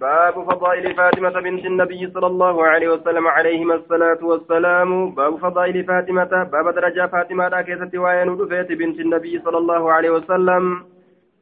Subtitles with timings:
[0.00, 5.10] باب فضائل فاطمة بنت النبي صلى الله عليه وسلم عليهما الصلاة والسلام.
[5.10, 8.28] باب فضائل فاطمة باب درجة فاطمة كيست وين
[8.80, 10.64] بنت النبي صلى الله عليه وسلم.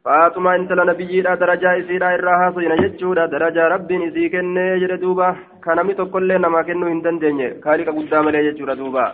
[0.05, 6.07] فاطمة انت لنبي درجة إسيرا إراها صينا جتشورا درجة رب إسي كنة جردوبا كان ميتو
[6.07, 9.07] كل نما كنو هندن دنيا كالك قدام لي جتشورا دوبا.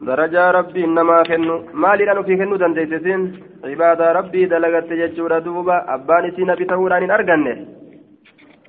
[0.00, 3.20] درجة ربي إنما كنو مالي لأنه في كنو دنديسسين
[3.64, 7.56] عبادة ربي دلغت ججورة دوبا أبان سينا بتهوران أرغنه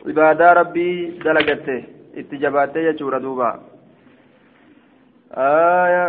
[0.07, 0.89] عبادة ربي
[1.25, 1.67] دلغت
[2.19, 3.49] اتجابات ججورة دوبا
[5.37, 6.05] آية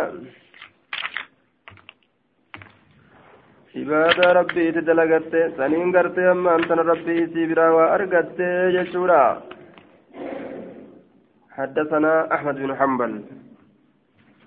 [3.75, 8.37] عبادة ربي تدلغت سنين غرت أما أنت ربي سيبرا وأرغت
[8.75, 9.23] ججورة
[11.57, 13.13] حدثنا أحمد بن حنبل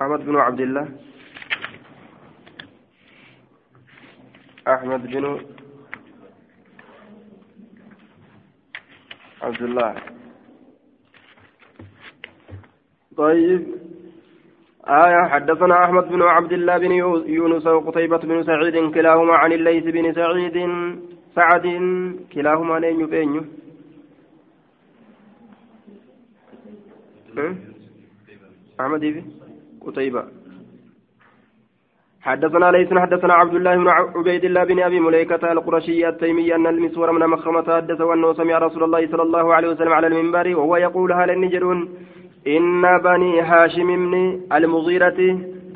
[0.03, 0.89] أحمد بن عبد الله.
[4.69, 5.25] أحمد بن
[9.43, 9.95] عبد الله.
[13.17, 13.63] طيب.
[14.89, 15.29] آية.
[15.29, 16.93] حدثنا أحمد بن عبد الله بن
[17.27, 20.57] يونس وقتيبة بن سعيد كلاهما عن الليث بن سعيد
[21.35, 21.67] سعد
[22.33, 23.45] كلاهما نين بينيو
[28.81, 29.40] أحمد بن
[29.87, 30.25] قتيبة.
[32.23, 37.13] حدثنا ليس حدثنا عبد الله بن عبيد الله بن أبي مليكة القرشي التيمي أن المسور
[37.13, 41.13] من مخرمة حدثه انه سمع رسول الله صلى الله عليه وسلم على المنبر وهو يقول
[41.13, 41.89] هل النجرون
[42.47, 45.21] إن بني هاشم من المغيرة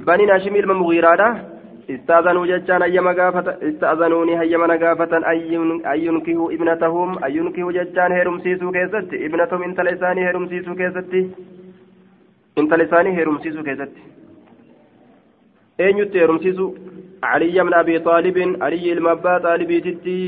[0.06, 1.54] بني هاشم المغيرة
[1.90, 5.38] استأذنوا ججان ايما غافة استأذنوني هيما غافة ان
[6.06, 11.14] ينكهوا ابنتهم ان ينكهوا ججان هيرم سيسو كيست ابنتهم انت لساني هيرم سيسو كيست
[12.56, 14.02] intala isaanii heerumsiisuu keessatti.
[15.78, 16.66] Eenyutti heerumsiisu
[17.32, 20.20] علي بن أبي طالب علي المبا طالبيتي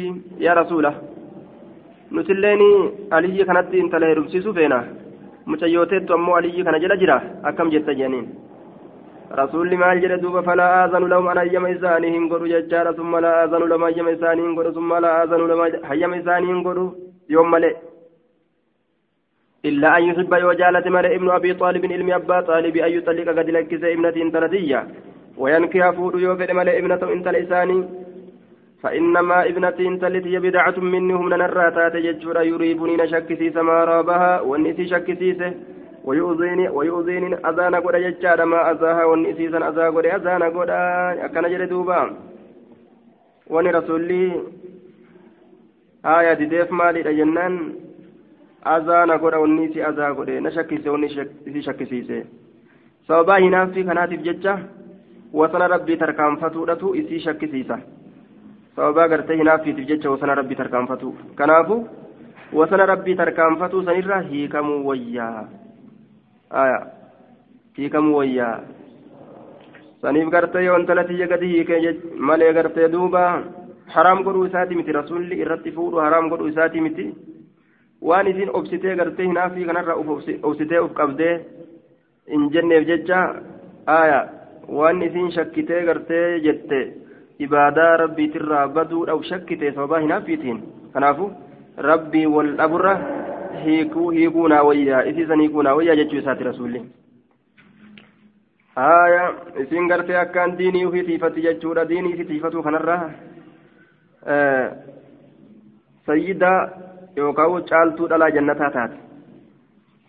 [0.46, 0.92] يا رسوله
[2.16, 2.70] نتليني
[3.16, 4.80] علي كانت انت له رمسيسو فينا
[5.50, 7.16] متيوتيت أمو علي كان جل جرا
[7.48, 8.26] أكم جت جنين
[9.40, 13.62] رسول ما جل دوب فلا آذن لهم أنا يم إسانهم قروا ججارة ثم لا آذن
[13.70, 15.62] لهم يم إسانهم قروا ثم لا آذن لهم
[16.02, 16.90] يم إسانهم قروا
[17.34, 17.74] يوم ملئ
[19.68, 23.82] إلا أن يحب وجالة مال ابن أبي طالب علم أبا طالب أن يطلق قد لكس
[23.94, 24.80] ابنة تردية
[25.42, 27.78] وينكي فود يوفد مال ابنة انت لساني
[28.82, 35.52] فإنما ابنة تلت هي بدعة منهم لنراتات يجور يريبني نشكسي سما رابها والنسي شكسيسه
[36.04, 40.70] ويؤذيني ويؤذيني أذان قد يجار ما أذاها والنسيسا أذا قد أذان قد
[41.24, 42.00] أكن جلدوبا
[43.52, 44.32] وني رسولي
[46.06, 47.54] آية ديف مالي جنان
[48.74, 51.06] azaana godha wanni isi azaa godhe na shakkise wanni
[51.48, 52.18] isi shakkisiise
[53.08, 54.54] sababaa hinaaffii kanaatiif jecha
[55.40, 57.78] wasana rabbii tarkaanfatuudhatu isii shakkisiisa
[58.76, 61.76] sababaa gartee hinaaffiitiif jecha wasana rabbii tarkaanfatu kanaafu
[62.60, 65.44] wasana rabbii tarkaanfatuu sanirra hiikamuu wayyaa
[66.64, 66.80] aya
[67.78, 68.56] hiikamuu wayyaa
[70.02, 71.96] saniif gartee yoo intalatiyya gadi hiike
[72.30, 73.22] malee gartee duuba
[73.94, 77.06] haraam godhuu isaati miti rasuulli irratti fuudhu haraam godhuu isaati miti
[78.02, 79.96] waan isin obsitee gartee hinaafii kanarraa
[80.42, 81.34] obsitee uf qabdee
[82.32, 83.20] hin jenneef jecha
[83.86, 84.20] aya
[84.78, 86.80] waan isin shakkitee gartee jette
[87.38, 90.62] ibaadaa rabbiitirraa baduudhaaf shakkite sababaa hinaafiitiin
[90.92, 91.30] kanaafu
[91.88, 92.94] rabbii wal dhaburra
[93.64, 96.82] hiikuu naa wayyaa isiisan hiikuu naa wayyaa jechuu isaati rasuulli
[98.86, 99.22] aya
[99.64, 103.10] isin gartee akkaan diinii ufii tiifatti jechuudha diinii isi tiifatu kanarraa
[106.06, 106.68] sayyidaa
[107.16, 108.92] يوكاو چالتو دلا جنتا تات.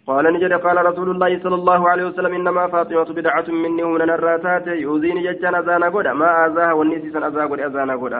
[0.07, 4.67] قال نجد قال رسول الله صلى الله عليه وسلم إنما فاطمة بدعة مني ومن الراتات
[4.67, 8.13] يؤذيني ججان أزانا قد ما أزاها والنسي سن أزا قد أزانا قد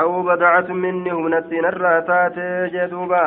[0.00, 2.36] أو بدعة مني ومن السين الراتات
[2.74, 3.26] جدوبا.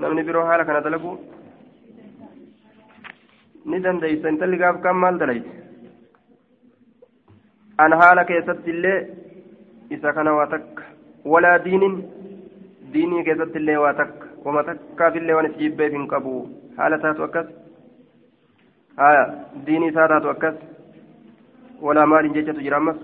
[0.00, 1.10] namni biroo haala kana dalagu
[3.70, 5.50] ni dandeeysa intalli gaaf kan maal dalayte
[7.84, 8.98] an haala keessatti illee
[9.96, 10.84] isa kana waa takka
[11.32, 11.96] walaa diinin
[12.92, 16.34] diinii keessatti illee waa takka wama takkaaf illee waan is jibbeef hin qabu
[16.78, 17.48] haala taatu akkas
[19.02, 19.22] haya
[19.66, 20.56] diinii isaa taatu akkas
[21.88, 22.98] walaa maaliin jechatu jira ammas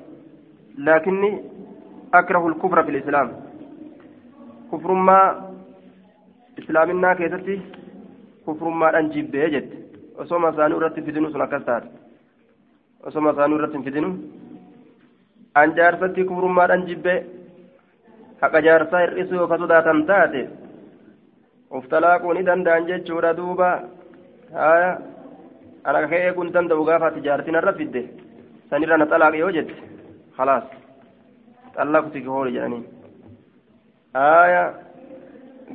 [0.88, 1.30] laakinni
[2.20, 3.30] akrahu lkufra fi lislaam
[4.70, 5.24] kufrummaa
[6.62, 7.62] islaaminaa keessatti
[8.46, 9.83] kufrummaadhaan jibbee jette
[10.22, 11.88] osoma isaanii irratti fidinu sun akkas taate
[13.10, 14.10] osoma isaanii irratti hin fidinu
[15.62, 17.18] an jaarsatti kufrummaadhaan jibbee
[18.42, 20.44] haqa jaarsaa hir'isuu yoo ka sodaatan taate
[21.70, 23.74] of talaaquu ni danda'an jechuudha duuba
[24.60, 24.94] haya
[25.88, 28.02] أنا كأي كنت أنت وقافة تجارتنا الرفدة
[28.70, 29.68] سنرى نطلق يوجد
[30.38, 30.64] خلاص
[31.76, 32.82] طلقتك هو يعني
[34.16, 34.64] آية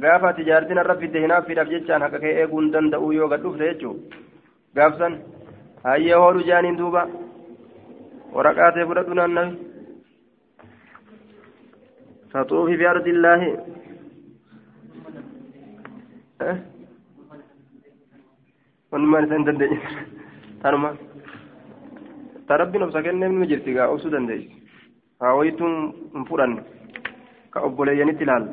[0.02, 3.64] gaafa tijaartiin irra fidde hinaaf fidhaaf jechaan haqa kee eeguu hin danda'u yoo gad dhufte
[3.70, 4.29] jechuudha
[4.80, 5.14] gaafsan
[5.88, 7.02] hayyee hoodhu jaaniin duuba
[8.36, 9.70] waraqaa ta'e fudhadhu naannawi
[12.34, 13.42] فطوفي بأرض الله
[16.42, 16.58] أه؟
[18.92, 19.68] ونما نسان دندي
[20.64, 20.90] تنما
[22.50, 24.40] تربي نفسك إنه من جرتي قا أوسو دندي
[25.22, 25.72] هاويتم
[26.14, 26.54] مفرن
[27.54, 28.44] كأبولي ينتلال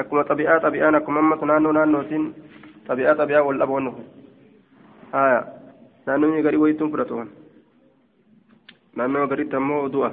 [0.00, 2.24] akkuma xabi'aa xabi'aan akkuma ammas naannoo naannootiin
[2.86, 4.02] xabi'aa wal dhaboon nufu
[5.12, 5.40] haya
[6.06, 7.26] naannoon gadi wayituun fudhatu
[8.96, 10.10] naannoo gaditti ammoo du'a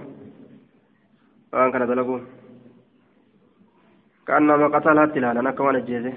[1.54, 2.22] waan kana dalaguu
[4.30, 6.14] كأنما قتلها تلالا نكوان الجيزة.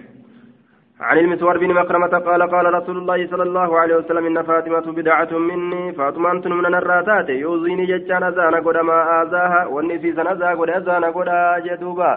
[1.00, 5.32] عن المسور بن مكرمة قال قال رسول الله صلى الله عليه وسلم إن فاطمة بدعة
[5.38, 5.92] مني.
[5.92, 11.28] فاطمة أنت من الراتات يوزيني جتشان أزانا قد ما آذاها والنفيس أزا قد أزانا قد
[11.64, 12.12] جدوبا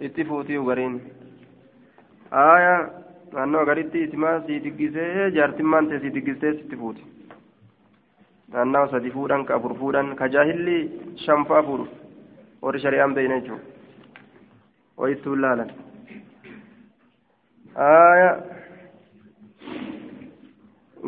[0.00, 1.00] اتفوتي وقرين
[2.32, 2.76] آية.
[3.36, 7.02] Naannoo gaditti isimaa sii diggisee jaartimmaan ta'e sii diggistee sitti fuuti
[8.52, 10.76] naannoo sadi fuudhan ka afur fuudhan ka jaahilli
[11.24, 11.86] shanfaa fuudhu
[12.62, 13.64] warri shari'aan beeyne jechuudha
[15.02, 15.70] wayittuu laalan
[17.88, 18.30] aya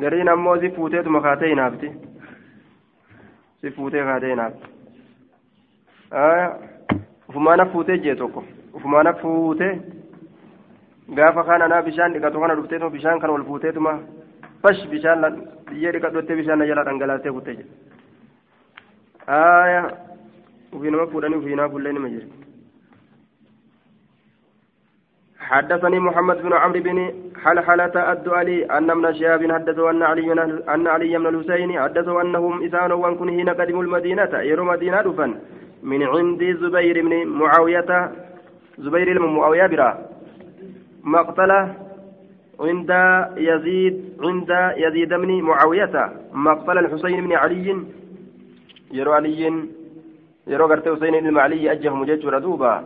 [0.04, 1.92] gariin ammoo si fuuteetuma kaatee hinaafti
[3.60, 4.66] si fuutee kaatee hinaafti
[6.24, 6.48] aya
[7.28, 8.44] ufumaana fuutee jee tokko
[8.80, 9.72] ufumaana fuutee
[11.16, 13.92] gaafa kaan anaa bishaan dhiqatu kana dhufteetuma bishaan kana ol fuuteetuma
[14.62, 15.24] fash bishaan
[15.70, 17.72] biyyee dhiqadhottee bishaan jala dhangalaastee kuttee jedhe
[19.38, 19.80] aya
[20.72, 22.28] ufii nama fuudhanii ufii naa bullee nima jira
[25.48, 26.98] حدثني محمد بن عمرو بن
[27.44, 30.32] حلحلة الدؤلي أن ابن شهاب حدثه أن علي
[30.74, 35.30] أن علي بن الحسين حدثه أنهم إسان وأن حين قدموا المدينة يروا مدينة دفن
[35.90, 37.90] من عند زبير بن معاوية
[38.84, 39.90] زبير بن معاوية برا
[41.14, 41.74] مقتله
[42.60, 42.90] عند
[43.36, 47.84] يزيد عند يزيد بن معاوية مقتل الحسين بن علي
[48.92, 49.68] يرو علي
[50.46, 52.84] يرو قرت حسين بن علي أجه مجج ردوبا.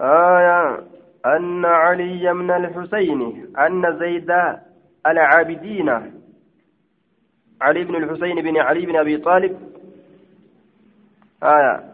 [0.00, 0.80] آية
[1.26, 3.20] أن علي من الحسين
[3.58, 4.30] أن زيد
[5.06, 5.88] العابدين.
[7.60, 9.54] علي بن الحسين بن علي بن أبي طالب.
[11.42, 11.93] آية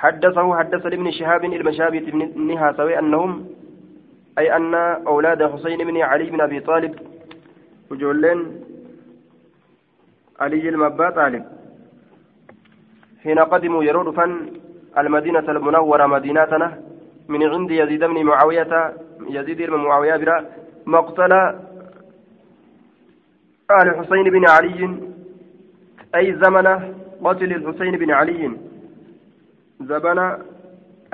[0.00, 2.06] حدثه حدث لابن شهاب المشابة
[2.36, 3.48] بن هاسوي أنهم
[4.38, 4.74] أي أن
[5.12, 6.94] أولاد حسين بن علي بن أبي طالب
[7.90, 8.38] وجولين
[10.40, 11.44] علي المبا طالب.
[13.22, 14.32] حين قدموا يرود فن
[14.98, 16.68] المدينة المنورة مدينتنا
[17.28, 18.94] من عند يزيد بن معاوية
[19.36, 20.46] يزيد بن معاوية برا
[20.86, 21.32] مقتل
[23.78, 24.80] آل حسين بن علي
[26.14, 26.66] أي زمن
[27.24, 28.69] قتل الحسين بن علي.
[29.80, 30.18] زمن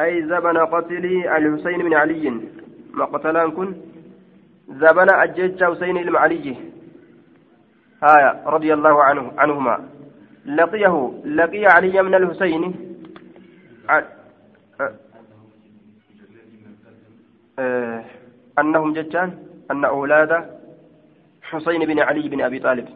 [0.01, 1.05] أي زمن قتل
[1.37, 2.41] الحسين بن علي.
[2.95, 3.75] مقتلان كن.
[4.69, 6.57] زمن أجج حسين بن علي.
[8.03, 9.89] آية رضي الله عنه عنهما.
[10.47, 12.75] لقيه لقي علي من الحسين.
[17.59, 18.05] أه
[18.59, 19.39] أنهم جتان.
[19.71, 20.61] أن أولاد
[21.43, 22.89] حسين بن علي بن أبي طالب.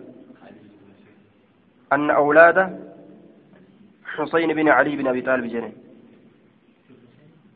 [1.93, 2.90] أن أولاد
[4.21, 5.73] حسين بن علي بن أبي طالب جنين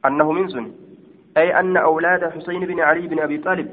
[0.06, 0.72] أنه من سن.
[1.36, 3.68] أي أن أولاد حسين بن علي بن أبي طالب.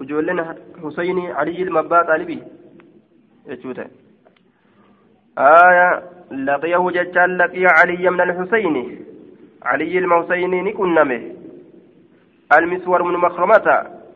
[0.00, 2.42] وجولنا حسين علي المبا طالبي.
[3.46, 3.86] يجوتا
[5.38, 9.04] آية لقيه جتان لقي علي من الحسين.
[9.62, 11.22] علي المحسين نكنمه.
[12.52, 13.66] المسور من مكرمة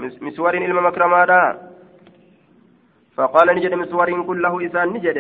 [0.01, 1.59] مسور إلما مكرمة
[3.15, 5.19] فقال نجد مسور كله إسان نجد.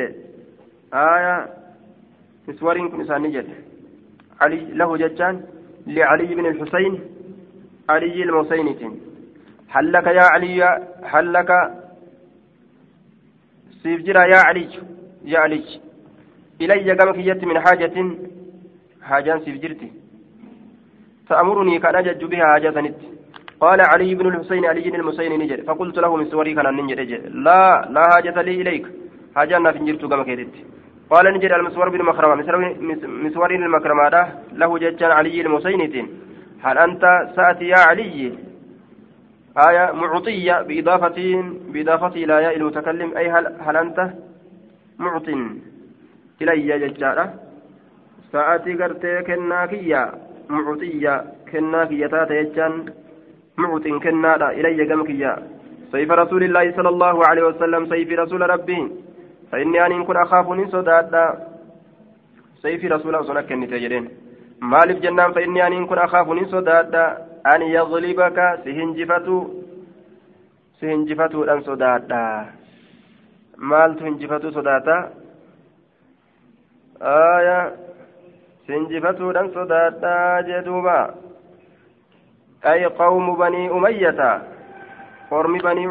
[0.94, 1.57] آية
[2.48, 3.46] مسور كن إسان نجد
[4.40, 5.34] علي له جتان
[5.96, 6.94] لعلي بن الحسين
[7.92, 8.68] علي المحسين
[9.74, 10.62] هل لك يا علي
[11.12, 11.50] هل لك
[14.32, 14.64] يا علي
[15.32, 15.64] يا علي
[16.62, 17.96] إلي قمك يت من حاجة
[19.08, 19.88] حاجان سيف جرتي
[21.28, 23.00] تأمرني كان أجج بها حاجة نت
[23.62, 27.10] قال علي بن الحسين علي بن المسين نجد فقلت له من سوري كان نجد
[27.46, 27.60] لا
[27.94, 28.86] لا حاجة لي إليك
[29.36, 30.54] حاجة أنا في جرت قمك يت
[31.10, 32.34] قال نجد المسور بن مخرمة
[33.26, 34.08] مسور المكرمة
[34.52, 36.08] له ججان علي المسين
[36.62, 38.32] هل أنت سأتي يا علي؟
[39.68, 41.18] آية معطية بإضافة
[41.72, 43.16] بإضافة إلى ياء المتكلم.
[43.16, 44.10] أي هل, هل أنت
[44.98, 45.28] معط
[46.42, 47.34] إلي ججارة
[48.32, 50.12] سأتي قرتي كناكية.
[50.48, 52.06] معطية كناكية.
[52.06, 52.92] تاتا يجان
[53.56, 54.48] معط كنادا.
[54.50, 55.32] إلي جمكيا
[55.92, 57.86] سيف رسول الله صلى الله عليه وسلم.
[57.86, 58.80] سيف رسول ربي.
[59.52, 61.48] فإني أن كن أخاف صدادا
[62.62, 64.08] سيف رسول الله صلى الله عليه وسلم
[65.00, 67.04] jennaan fa inni aniin kun akaafu nin sodaadha
[67.44, 69.64] an yadlibaka si hinjifatu
[70.80, 72.22] si hinjifatuudhan sodaadha
[73.56, 74.96] maaltu hinjifatu sodaata
[77.00, 77.72] aya
[78.68, 81.14] hinjifatuudhan sodaadha jee duuba
[82.62, 84.42] ay qawmu banii umayyata
[85.30, 85.86] ormi banii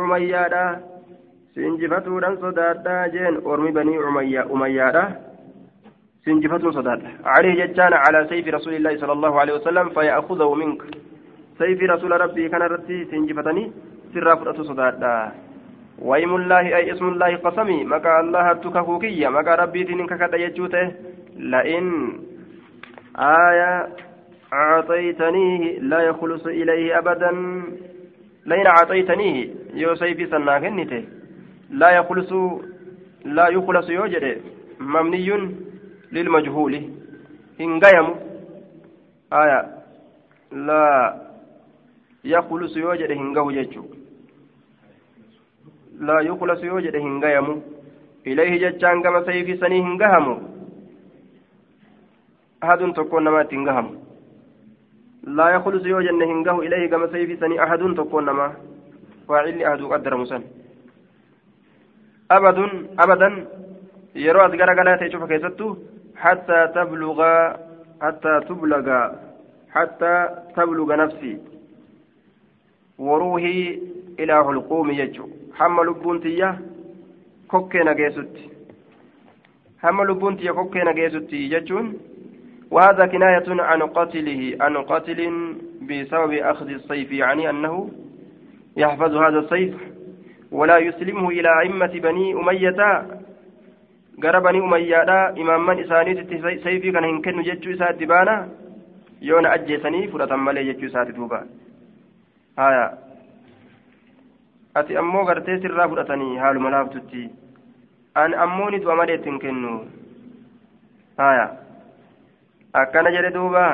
[1.57, 3.97] si hinjifatuudhan sodaadha jeen ormi banii
[4.55, 5.05] umayyaadha.
[6.27, 10.81] صداد عليه جتان على سيف رسول الله صلى الله عليه وسلم فيأخذه منك
[11.57, 13.71] سيف رسول ربي كان رتي سنجفتني
[14.13, 15.03] سر فرأت صداد
[15.99, 20.91] ويم الله أي اسم الله قسمي مكا الله تكفوكية مكا ربي تنك كتا يجوته
[21.37, 21.87] لئن
[23.15, 23.87] آية
[24.53, 27.31] أعطيتنيه لا يخلص إليه أبدا
[28.45, 31.16] لئن أعطيتنيه يو سيفي سناكنته
[31.69, 32.33] لا يخلص
[33.25, 34.41] لا يخلص يوجد
[34.79, 35.29] ممني
[36.11, 36.89] للمجهول.
[37.59, 38.07] هنغيم
[39.33, 39.77] آية.
[40.51, 40.87] لا
[42.23, 43.85] يخلص يوجد هنغو ججو
[45.99, 47.61] لا يخلص يوجد هنغيم
[48.27, 50.37] إليه ججان كما سيفي سني هنغهم
[52.63, 53.87] أحد تكون نما تنغهم
[55.23, 58.53] لا يخلص يوجد هنغه إليه كما سيفي سني أحد تكون نما.
[59.27, 60.43] فاعل أحد قدر مسن.
[62.31, 62.57] أبد
[62.99, 63.47] أبدا.
[64.57, 65.77] gara galaa ta'e cufa keessattu
[66.17, 67.19] حتى تبلغ
[68.01, 68.87] حتى تبلغ
[69.71, 71.37] حتى تبلغ نفسي.
[72.97, 73.79] وروحي
[74.19, 75.29] إلى حلقوم يجو.
[75.53, 76.59] حمى لبونتية
[77.47, 78.49] كوكينا جيسوتي
[79.81, 81.97] حمى لبونتية كوكينا جيسوتي يجون.
[82.71, 85.19] وهذا كناية عن قتله عن قتل
[85.81, 87.89] بسبب أخذ السيف يعني أنه
[88.77, 89.75] يحفظ هذا السيف.
[90.57, 92.79] ولا يسلمه إلى أئمة بني أمية
[94.19, 98.33] gara banii umayyaadha imaamman isaaniititti sayfii kana hin kennu jechuu isaatti baana
[99.21, 101.43] yoo na ajjeesanii fudhatan malee jechuu isaati duuba
[102.55, 102.85] haya
[104.81, 107.29] ati ammoo gartee sirraa fudhatanii haaluma laaftutti
[108.23, 109.75] an ammoo ni du'a malee ittiin kennu
[111.17, 111.45] haya
[112.83, 113.65] akkana jedhe duuba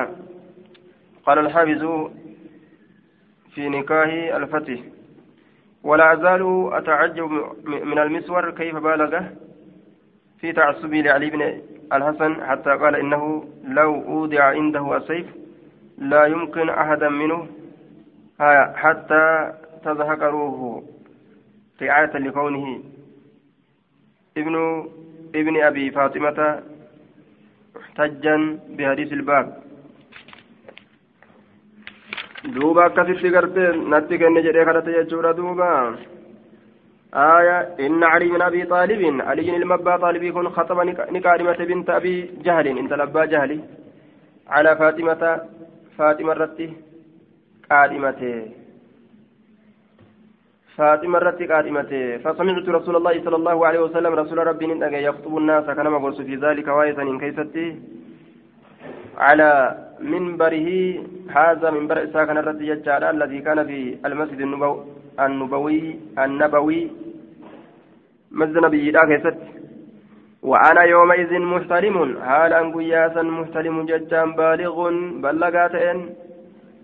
[1.26, 1.82] قال الحافظ
[3.54, 4.78] في نكاه الفتح
[5.84, 7.30] ولا أزال أتعجب
[7.64, 9.32] من المسور كيف بالغه؟
[10.40, 11.60] في تعصبه لعلي بن
[11.92, 15.26] الحسن حتى قال إنه لو أودع عنده السيف
[15.98, 17.46] لا يمكن أحدا منه
[18.74, 19.52] حتى
[19.84, 20.82] تزهق روحه.
[21.82, 22.80] رعاية لكونه.
[24.36, 24.84] ابن
[25.34, 26.62] ابن أبي فاطمة
[27.76, 29.63] محتجا بحديث الباب.
[32.44, 35.96] دوبا كثير قرتين نتي كن جري خدت يجورا دوبا
[37.14, 40.78] آية إن علي بن أبي طالب علي المبا طالب يكون خطب
[41.16, 42.14] نكارمة بنت أبي
[42.46, 43.60] جهل إن تلبى جهلي
[44.48, 45.40] على فاطمة
[45.98, 46.68] فاطمة رتي
[47.70, 48.34] قادمته
[50.76, 55.64] فاطمة رتي قادمته فسمعت رسول الله صلى الله عليه وسلم رسول ربي نتأجى يخطب الناس
[55.64, 57.66] كما قلت في ذلك واية إن كيستي
[59.18, 59.50] على
[60.00, 60.68] منبره
[61.36, 62.72] هذا منبر إسحاق الرتي
[63.10, 64.40] الذي كان في المسجد
[65.20, 66.90] النبوي النبوي
[68.32, 69.38] مسجد نبي كيست.
[70.50, 71.96] وأنا يومئذ محتلم
[72.28, 74.76] حالا قياسا محتلم ججان بالغ؟
[75.22, 75.98] بلغاتين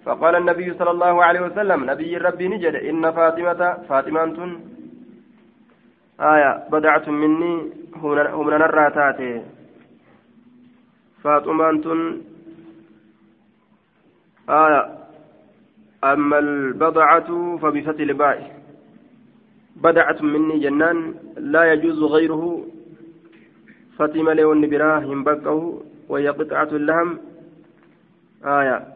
[0.04, 4.36] فقال النبي صلى الله عليه وسلم نبي ربي نجد إن فاطمة فاطمة
[6.20, 7.54] آية بدعت مني
[8.02, 9.20] هم نراتات
[11.22, 11.84] فاطمة
[14.48, 14.98] آية
[16.04, 18.60] أما البضعة فبفتح الباء.
[19.76, 22.66] بدعت مني جنان لا يجوز غيره.
[23.98, 27.18] فتم لون براهم بقه وهي قطعة اللهم
[28.44, 28.86] آية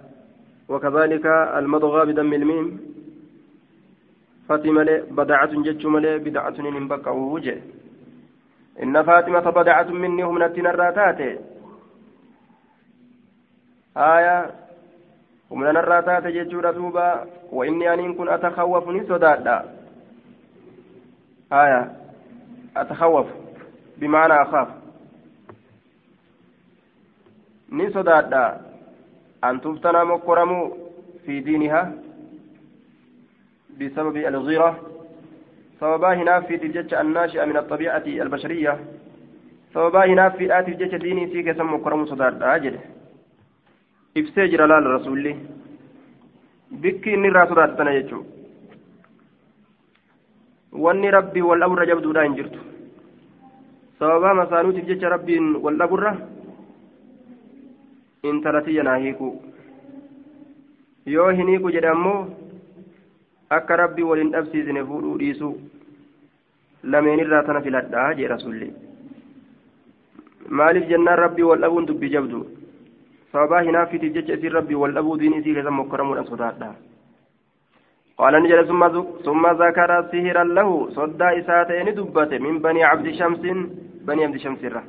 [0.69, 2.81] وكذلك المضغى بدم الميم.
[4.49, 7.63] فتم بدعة جج ملي بدعة من بقه وجه.
[8.83, 11.21] إن فاطمة بدعة مني هم نتنا الراتات
[13.97, 14.64] آية
[15.55, 19.65] هم نتنا الراتات جج دوبا وإني أن كن أتخوفني صدادا
[21.53, 21.93] آية.
[22.77, 23.27] أتخوف.
[23.99, 24.69] بمعنى أخاف.
[27.95, 28.61] sodaadha
[29.43, 30.77] an tuftanaa mokkoramuu
[31.27, 31.93] fi diinihaa
[33.81, 34.79] بسبب الغيرة.
[35.81, 38.79] سببا هنا في الجج الناشئة من الطبيعة البشرية.
[39.75, 42.33] سببا هنا في آتي الجج ديني سيك سمو كرم صدار
[44.17, 45.37] أجل إفسجر لال رسول
[46.83, 48.31] bikki inni irraa sodaatana jechuudha
[50.85, 52.59] wanni rabbii wal dhaburra jabduudha hin jirtu
[53.99, 56.13] sababaa masaanuutiif jecha rabbiin wal dhaburra
[58.31, 59.29] intalatiyya naa hiiku
[61.15, 62.17] yoo hin hiiku jedhe ammoo
[63.59, 65.55] akka rabbii waliin dhabsiisne fuudhuu dhiisuu
[66.95, 68.73] lameenirraa tana filadhaa jee rasulli
[70.61, 72.43] maaliif jennaan rabbii wal dhabuun dubbii jabdu
[73.35, 76.75] sababaa hinaafitiif jecha isiin rabbii wal dhabuu diin isii keessa mokkaramuudhaan sodaadha.
[78.19, 78.83] قال نجل ثم
[79.27, 83.43] ثم ذكر سهرا له صدى إساتين دبت من بني عبد شمس
[84.07, 84.83] بني عبد شمس الره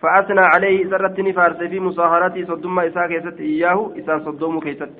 [0.00, 4.94] فأثنى عليه سرتني فارس في مصاهرتي صدوم إساء كيست إياه إساء صدوم كيست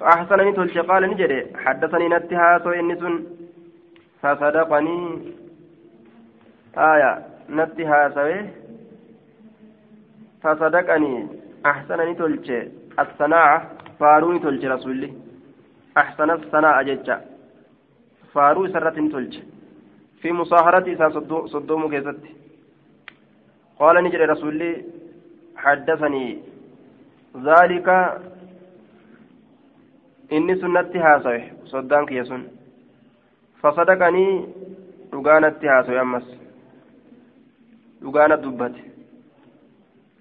[0.00, 3.14] فأحسن نتولش قال نجري حدثني نتها سوء النسن
[4.22, 4.98] فصدقني
[6.92, 7.12] آية
[7.58, 8.34] نتها سوء
[10.43, 11.27] فصدقني
[11.65, 12.47] أحسن نتولش
[12.99, 13.57] الصناعة
[13.99, 15.09] فاروني تولش رسولي
[15.97, 17.17] أحسن الصناعة ججة
[18.33, 19.35] فارو سرت نتولش
[20.21, 21.09] في مصاهرتي إساء
[21.53, 22.19] صدوم كيست
[23.79, 24.71] قال نجري رسولي
[25.63, 26.25] حدثني
[27.49, 27.87] ذلك
[30.29, 31.39] inni sun natti haasawe
[31.71, 32.41] soddaan kiyya sun
[33.61, 34.33] fasadaqanii
[35.11, 36.27] dhugaa natti haasawe ammas
[38.01, 38.81] dhugaa natti dubbate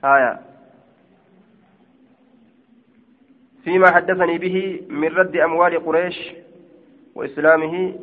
[0.03, 0.38] haya
[3.65, 6.19] فيما حدثني به من رد أموال قريش
[7.15, 7.95] وإسلامه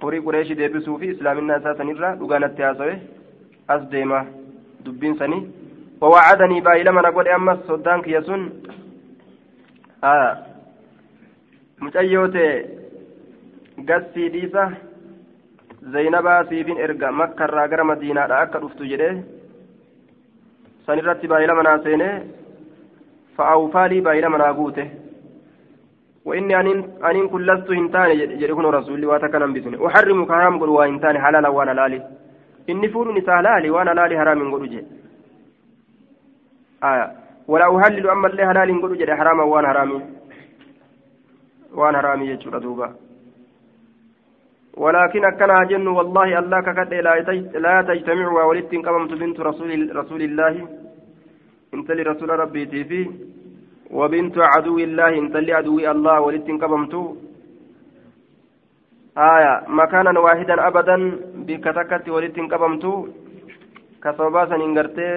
[0.00, 2.96] قري قريش ديبسوا في إسلام الناس سنرى لقانا التياسوي
[3.70, 4.26] أصديمة
[4.80, 5.50] دبين سني
[6.00, 8.42] ووعدني بايلما نقول أما الصدان كيسون
[10.04, 10.46] آه
[11.80, 12.52] mucayyoo ta'e
[13.88, 14.62] gassii dhiisa
[15.92, 19.08] zaynabaa siifin erga makkarraa gara madiinaadha akka dhuftu jedhe
[20.85, 22.07] san irratti baay'ila manaa seene
[23.37, 24.85] fa'aawufaalii baay'ila manaa guute.
[26.25, 31.49] وإني أنين أنين كل لست هنتاني جريكون رسولي واتكن بسني أحرم كرام قل وهنتاني حلالا
[31.49, 31.99] وأنا لالي
[32.69, 34.81] إني فول نساء لالي وأنا لالي حرام قل جي
[36.89, 37.05] آية
[37.51, 39.99] ولا أهلل أما اللي حلال قل جي حراما وأنا حرامي
[41.79, 42.93] waan haraamii jechuudha duuba.
[44.77, 46.93] ولكن أكنا جن والله الله ككد
[47.55, 50.67] لا تجتمع وولدت قممت بنت رسول رسول الله
[51.73, 53.03] انت لرسول ربي تيفي
[53.97, 56.19] وبنت عدو الله انت لعدو الله
[56.63, 56.93] قممت
[59.17, 60.97] آية مكانا واحدا أبدا
[61.47, 62.85] بكتكت ولدت قممت
[64.03, 65.09] كصوباسا إنغرتي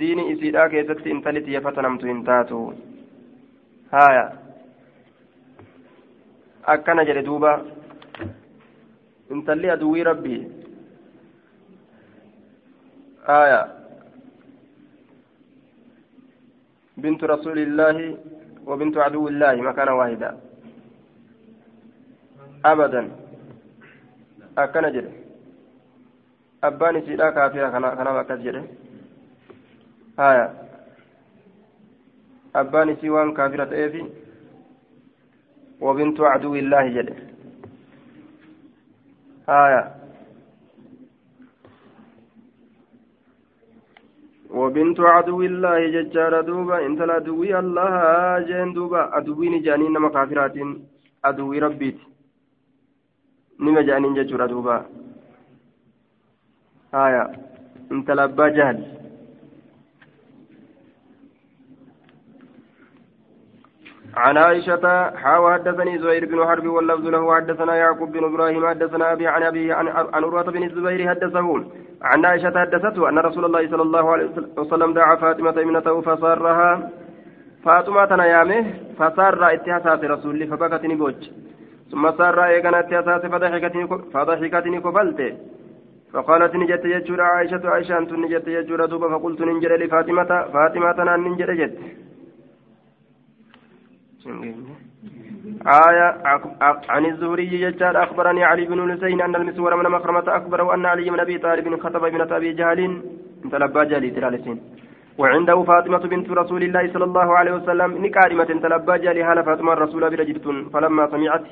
[0.00, 2.60] ديني إسيدا كيست انت لتيفتنمت انتاتو.
[4.06, 4.46] آية
[6.66, 7.50] akkana jedhe duuba
[9.30, 10.42] intalli aduwii rabbii
[13.26, 13.60] aya
[16.96, 18.18] بنت رسول الله
[18.66, 20.30] وبنت عدو الله مكان واحدا.
[22.64, 23.02] أبدا.
[24.58, 25.12] أكن جده.
[26.64, 28.62] أباني سيدا كافرة كان أكس جده.
[30.18, 30.46] آية.
[32.56, 34.02] أباني سيوان كافرة إيفي
[35.80, 37.08] وبنت عدو الله جل
[39.48, 40.05] آية.
[44.58, 47.18] وبنت عدو الله ججار دوبا انت لا
[47.60, 47.94] الله
[48.48, 49.00] جين دوبا.
[49.14, 50.56] عدوين جانين نما كافرات
[51.24, 51.98] عدوي ربيت.
[53.60, 54.76] نما جانين ججار دوبا.
[56.94, 57.24] آية.
[57.92, 58.78] انت لابا جهل.
[64.16, 69.26] عن عائشة حاوى حدثني زهير بن حرب واللفظ له حدثنا يعقوب بن إبراهيم حدثنا أبي
[69.26, 69.88] عن أبي عن
[70.24, 71.64] عروة بن الزبير حدثه.
[72.02, 76.90] عن عائشة حدثته أن رسول الله صلى الله عليه وسلم دعا فاطمة ابنته فصارها
[77.64, 78.64] فاطمة نيامه
[78.98, 81.30] فصار اتحاسات رسول فبكت نبوج.
[81.90, 83.26] ثم صار إيقنا اتحاسات
[84.14, 85.32] فضحكتني كفلته
[86.12, 91.74] فقالت نجت يجور عائشة عائشة أنت نجت يجور دوبا فقلت ننجر لفاطمة فاطمة ننجر جت
[95.86, 96.06] آية
[96.94, 101.20] عن الزهري ججال أخبرني علي بن الحسين أن المسور من مخرمة أخبره أن علي بن
[101.20, 102.80] أبي طالب خطب ابنة أبي جهل
[103.52, 104.58] تلبى جالي تلالسين
[105.18, 110.02] وعنده فاطمة بنت رسول الله صلى الله عليه وسلم نكارمة تلبى جالي هال فاطمة الرسول
[110.10, 111.44] برجلت فلما سمعت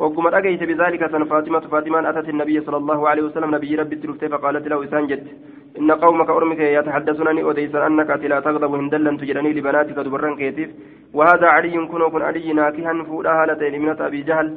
[0.00, 1.02] وقم أجيت بذلك
[1.32, 3.96] فاطمة فاطمة أتت النبي صلى الله عليه وسلم نبي ربي
[4.32, 5.26] فقالت له إسان جد.
[5.78, 10.70] إن قومك أرمك يتحدثونني أديسا أنك لا تغضب هندلا تجرني لبناتك دبرا كيتيف.
[11.14, 14.48] وهذا علي كن علي ناكها فودا هالتين من أبي جهل.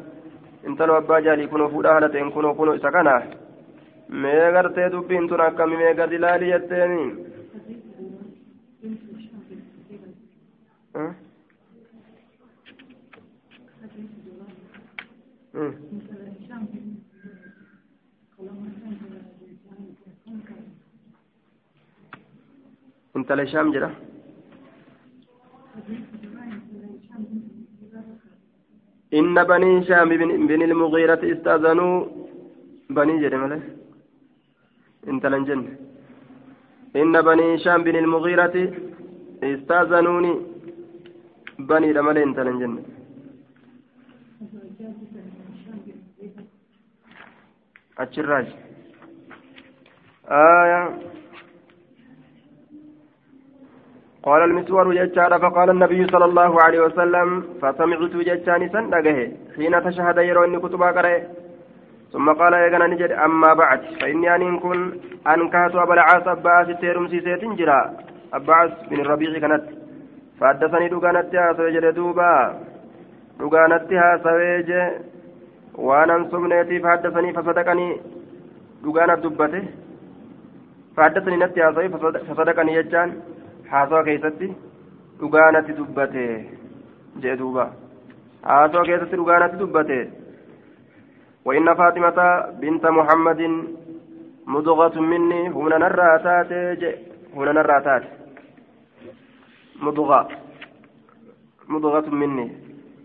[0.68, 3.16] انت لو أبا جالي كنو فودا هالتين كنو كنو إسكنا.
[4.10, 7.02] meegartee dubbiin tun akkami meegarti laali jetteeni
[23.24, 23.92] intala shaam jedha
[29.20, 30.10] إن بني هشام
[30.50, 31.96] بن المغيرة استأذنوا
[32.98, 33.62] بني جرمله
[35.12, 35.62] انت لنجن
[37.02, 38.56] إن بني هشام بن المغيرة
[39.44, 40.34] استأذنوني
[41.70, 42.74] بني رمله انت لنجن
[48.02, 48.48] الشراج
[50.28, 50.82] آية
[54.23, 57.29] قال المسور ججار فقال النبي صلى الله عليه وسلم
[57.63, 59.19] فسمعت ججاني سندقه
[59.57, 61.17] حين تشهد يرو اني كتبا قرأ
[62.13, 64.81] ثم قال يا نجد أما بعد فإني أن كن
[65.33, 67.81] أنكهت أبا العاص أباس التيرم سيسيت جرا
[68.39, 69.65] أباس بن الربيع كانت
[70.41, 72.33] فحدثني دوغانت سويج دوبا
[73.39, 73.91] دوغانت
[74.25, 74.71] سويج
[75.75, 77.89] وانا صبنيتي فحدثني فصدقني
[78.83, 79.65] دوغانت دبته
[80.97, 81.61] فحدثني نتي
[82.29, 83.09] فصدقني يجان
[83.72, 84.50] haasawa keessatti
[85.20, 86.26] dhugaanatti dubbate
[87.22, 87.66] jee duuba.
[88.42, 90.00] Haasawa keessatti dhugaanatti dubbate.
[91.46, 92.20] وإن فاطمة
[92.62, 93.42] بنت محمد
[94.48, 96.96] مضغة مني هنا نرى تاتي
[97.36, 98.08] هنا نرى تاتي
[99.82, 100.28] مضغة
[101.68, 102.48] مضغة مني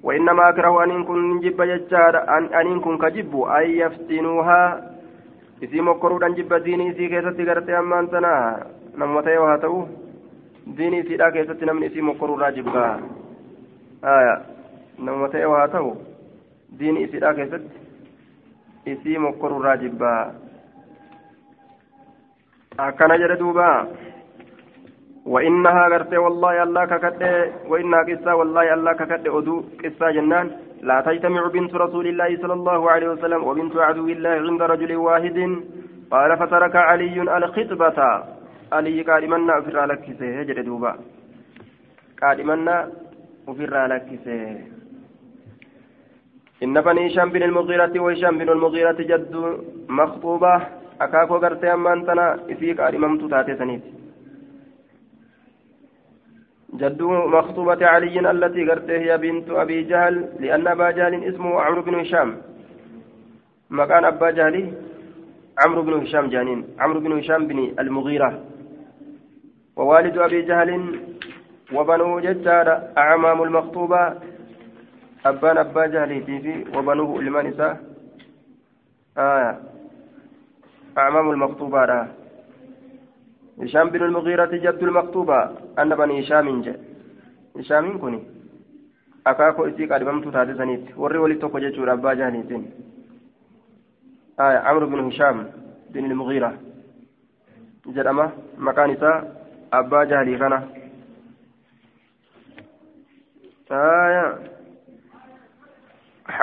[0.03, 2.15] وإنما أكره أن كن جب ججار
[2.61, 4.63] أن كن كجب أن يفتنوها
[5.63, 8.67] إذا مكروا أن جب ديني إذا كيست غرتي أمان تنا
[8.99, 9.89] نموتي وهاتوه
[10.77, 12.93] diinii isiidhaa keessatti namni isii mokkoruurraa jibgaa
[14.15, 14.35] aya
[14.99, 15.93] nama ta'e haa ta'u
[16.79, 20.21] diinii isiidhaa keessatti isii mokkoruurraa jibbaa
[22.89, 23.71] akkana jedhe duuba
[25.29, 27.23] وإنها غرت والله الله ككد
[27.69, 30.47] وإنها قصة والله الله ككد أدو قصة جنان
[30.89, 35.39] لا تجتمع بنت رسول الله صلى الله عليه وسلم وبنت عدو الله عند رجل واحد
[36.11, 37.99] قال فترك علي الخطبة
[38.71, 40.97] aliyyi qaadhimannaa ofirraa lakkise jedhe duuba.
[42.21, 42.83] Qaadhimannaa
[43.47, 44.37] ofirraa lakkise
[46.65, 49.35] إن بني هشام بن المغيرة وهشام بن المغيرة جد
[49.89, 50.55] مخطوبة
[51.01, 53.85] أكاكو غرتي أما أنتنا إفيك أرممت تاتي سنيت
[56.81, 57.03] جد
[57.37, 62.29] مخطوبة علي التي غرتي هي بنت أبي جهل لأن أبا جهل اسمه عمرو بن هشام
[63.71, 64.57] مكان أبا جهل
[65.63, 68.31] عمرو بن هشام جانين عمرو بن هشام بن المغيرة
[69.79, 70.71] ووالد أبي جهل
[71.77, 74.03] وبنوه ججار أعمام المخطوبة.
[75.27, 77.75] أبان أبا جهل في وبنوه لمن نساء
[79.19, 79.53] آية
[80.99, 82.09] أعمام المخطوبة را.
[83.63, 85.39] هشام بن المغيرة جد المخطوبة.
[85.79, 86.81] أن بني هشام جاء
[87.59, 88.21] هشام كني
[89.27, 92.65] أكاكو إسيك أدممت تاتسانيت وري ولي توكو جيشور أبا جهل
[94.41, 95.37] آية عمرو بن هشام
[95.91, 96.53] بن المغيرة.
[97.87, 99.38] جرمه مكان إساء
[99.73, 100.69] أبا جهلي كان
[103.73, 104.39] آية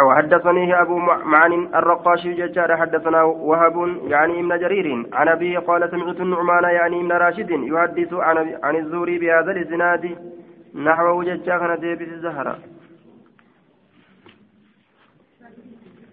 [0.01, 6.63] وحدثني أبو معن الرقاشي ججار حدثنا وهب يعني ابن جرير عن أبيه قال سمعت النعمان
[6.63, 10.31] يعني ابن راشد يحدث عن عن الزهري بهذا الإسناد
[10.75, 12.59] نحوه ججار ديبس الزهرة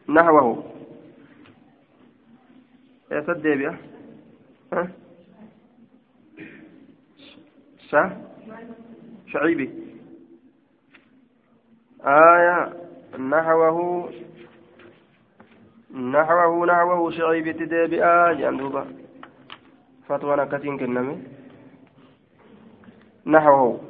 [0.09, 0.65] نحوه
[3.13, 3.47] يا سد
[4.73, 4.89] ها
[9.27, 9.71] شعيبي.
[12.05, 12.73] آية.
[13.19, 14.11] نحوه
[15.93, 17.11] نحوه نحوه.
[17.11, 18.87] شعيبي تدابي آه جندوبا
[20.09, 21.23] فتوى نكتين كنمي.
[23.27, 23.81] نحوه.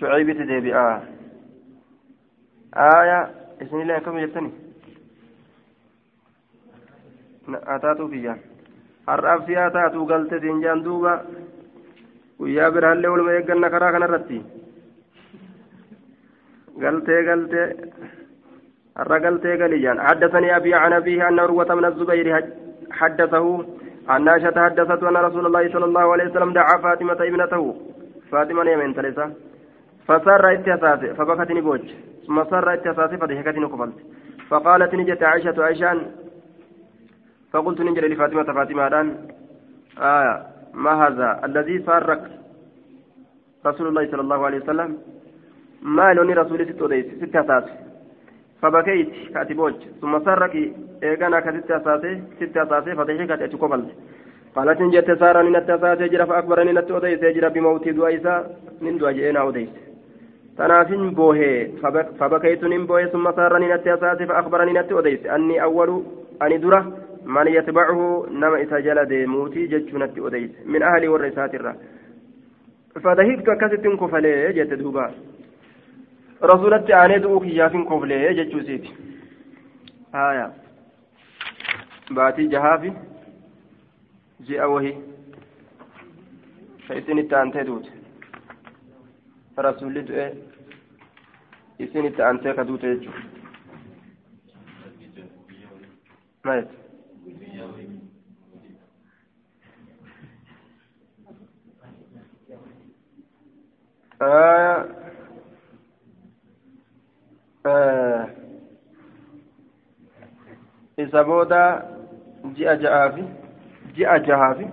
[0.00, 1.02] شعيبي تدابي آه
[2.74, 3.20] آية.
[3.62, 4.50] اسم الله كم جبتني؟
[7.48, 8.38] أتاتو فيها.
[9.46, 11.22] siyaa taatu galte siin jaan duuba
[12.38, 14.38] guyyaa biraallee waluma eegganna karaa kanarratti.
[16.82, 17.68] Galtee galtee.
[18.96, 22.26] Har'a galtee galijaan حدثني أبي عن أبيه أن عروة من الزبير
[22.90, 23.46] حدثه
[24.10, 27.76] أن عائشة حدثته أن رسول الله صلى الله عليه وسلم دعا فاطمة ابنته
[28.32, 29.26] فاطمة يمين تلسا
[30.08, 31.84] فسر اتساس فبكت نبوج
[32.26, 33.98] ثم سر اتساس فضحكت نقبلت
[34.48, 35.98] فقالت نجت عائشة عائشان
[37.52, 39.14] فقلت نجل لفاطمة فاطمة
[39.98, 42.22] آه ما هذا الذي فارق
[43.66, 44.90] رسول الله صلى الله عليه وسلم؟
[45.82, 46.60] ما لوني رسول
[47.20, 47.64] ست أساس
[48.62, 50.54] فبكيت كاتبوج ثم سرك
[51.02, 52.04] إيغانا كست أساس
[52.40, 53.90] ست أساس فضحكت أتقبلت
[54.56, 58.34] قالت إن جت سارا نت أساس جرى فأكبرني نت أديس جرى بموت دوائسا
[58.80, 59.72] من دواجئنا أديس
[60.58, 61.66] تنافين بوهي.
[62.20, 63.06] فبكيت بوهي.
[63.08, 66.02] ثم سارني نتي أساتي فأخبرني نتي أديس أني أول
[66.42, 66.80] أني درة.
[67.26, 71.74] من يتبعه نما إسجل ديموتي جتش نتي أديس من أهلي والرسات الرّ
[73.02, 75.14] فدهيت كست كفلي جت دوبا
[76.42, 78.94] رسولتي aanee du'uu kiyyaafin koflee jechuu isiiti
[80.12, 80.50] haya
[82.14, 82.92] baatii jahaafi
[84.46, 84.96] ji'a wahii
[86.88, 87.90] ka isin itti aantee duute
[89.66, 90.26] rasuulli du'e
[91.78, 92.22] isin itti
[104.20, 104.86] maayet
[107.66, 108.26] آه
[110.96, 111.62] isa booda
[112.56, 113.24] ji'a ja'aafi
[113.96, 114.66] ji'a jahaafi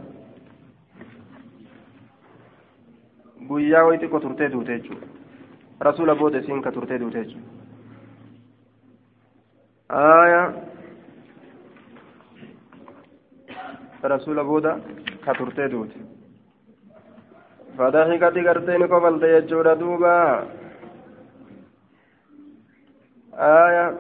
[3.48, 5.08] guyyaa wayi xiqqoo turtee duute jechuudha
[5.88, 7.50] rasuula booda isiin ka turtee duute jechuudha
[9.90, 10.48] aayaa
[14.14, 14.72] rasuula booda
[15.26, 15.98] ka turtee duute
[17.78, 20.14] gartee ni kofalte jechuudha duuba.
[23.38, 23.98] آية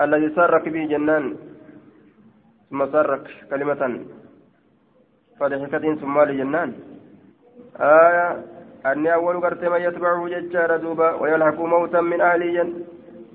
[0.00, 1.36] الذي سرك به جنان
[2.70, 4.00] ثم سرك كلمة
[5.40, 6.72] فضحكة ثم لجنان
[7.80, 8.44] آية
[8.86, 12.72] أني أول قرت من يتبعه ججار دوبا ويلحق موتا من أهلي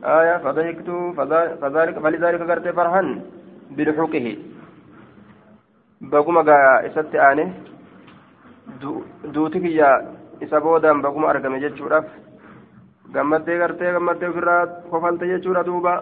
[0.04, 0.90] آية فضحكت
[1.62, 3.22] فذلك فلذلك قرت فرحا
[3.72, 4.38] بلحوقه
[6.02, 7.54] بقوم إسات آنه
[9.34, 9.90] duuti kiyya
[10.42, 12.06] isa boodaan baguma argame jechuudhaaf
[13.14, 15.94] gammaddee gartee gammaddee ofirraa kofalte jechuudha duuba.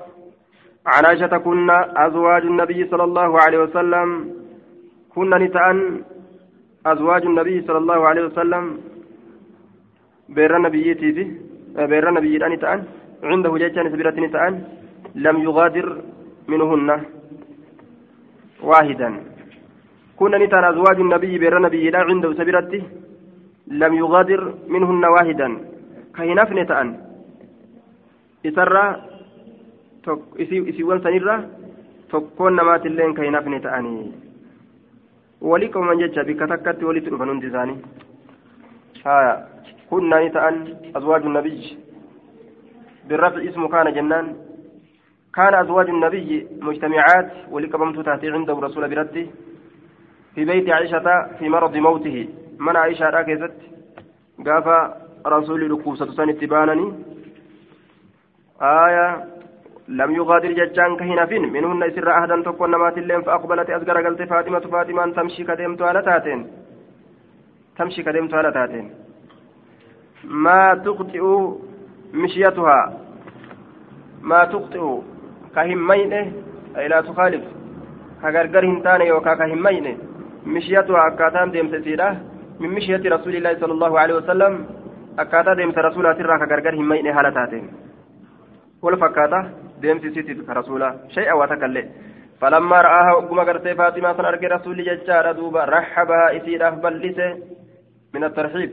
[0.93, 4.09] عن عائشة كنا أزواج النبي صلى الله عليه وسلم
[5.15, 5.77] كنا نتأن
[6.85, 8.63] أزواج النبي صلى الله عليه وسلم
[10.29, 11.11] بير في
[11.91, 12.79] بير نبيتي نتأن
[13.23, 14.53] عنده جيشان سبيرة نتأن
[15.15, 15.87] لم يغادر
[16.47, 16.89] منهن
[18.69, 19.09] واحدا
[20.19, 22.71] كنا نتأن أزواج النبي بير نبيتي عنده سبيرة
[23.67, 25.49] لم يغادر منهن واحدا
[26.15, 26.87] كهنفن تأن
[28.45, 28.85] إسرى
[30.37, 31.35] isiiwwan sanirra
[32.11, 34.13] tokkoon namaatillee kan hin hafne ta'anii
[35.41, 37.81] walii qabaman jecha bikka takkatti walitti dhufan hundi isaanii
[39.03, 39.33] haya
[39.89, 40.59] kunnaani ta'an
[40.99, 41.71] azwaaju nabiyyi
[43.09, 44.29] birrafi ismu kaana jennaan
[45.35, 49.25] كان أزواج النبي مجتمعات ولقبمت تاتي عنده رسول برده
[50.35, 51.07] في بيت عائشة
[51.39, 52.27] في مرض موته.
[52.59, 53.53] من عائشة راكزت
[54.45, 54.67] قاف
[55.27, 56.93] رسول لكوسة سن اتبانني
[58.61, 59.25] آية
[59.87, 65.13] لم يغادر ججان كهنفين منهن سر أهدا تكون نمات اللين فأقبلت أزقر قلت فاطمة فاطمة
[65.13, 66.47] تمشي كدمت على تاتين
[67.77, 68.89] تمشي كدمت على تاتين
[70.23, 71.23] ما تخطئ
[72.13, 72.99] مشيتها؟
[74.21, 74.83] ما تخطئ
[75.55, 76.13] كهمين؟
[76.77, 77.43] أي لا تخالف.
[78.21, 79.97] كغرغر هنتان يوكا كهمين.
[80.45, 82.09] مشيتها أكاتان ديمت سيرة.
[82.59, 84.53] من مشية رسول الله صلى الله عليه وسلم
[86.47, 87.69] gargar hin mayne haala taateen
[88.81, 89.39] wal fakkaata
[89.81, 91.87] deemsi isiitiif ka rasuulaa shay'a waa takkallee
[92.41, 97.37] فلما رآها وقم قرتي فاطمة سنرق رسول ججار دوبا رحبها إسيراف بلسه.
[98.13, 98.71] من الترحيب.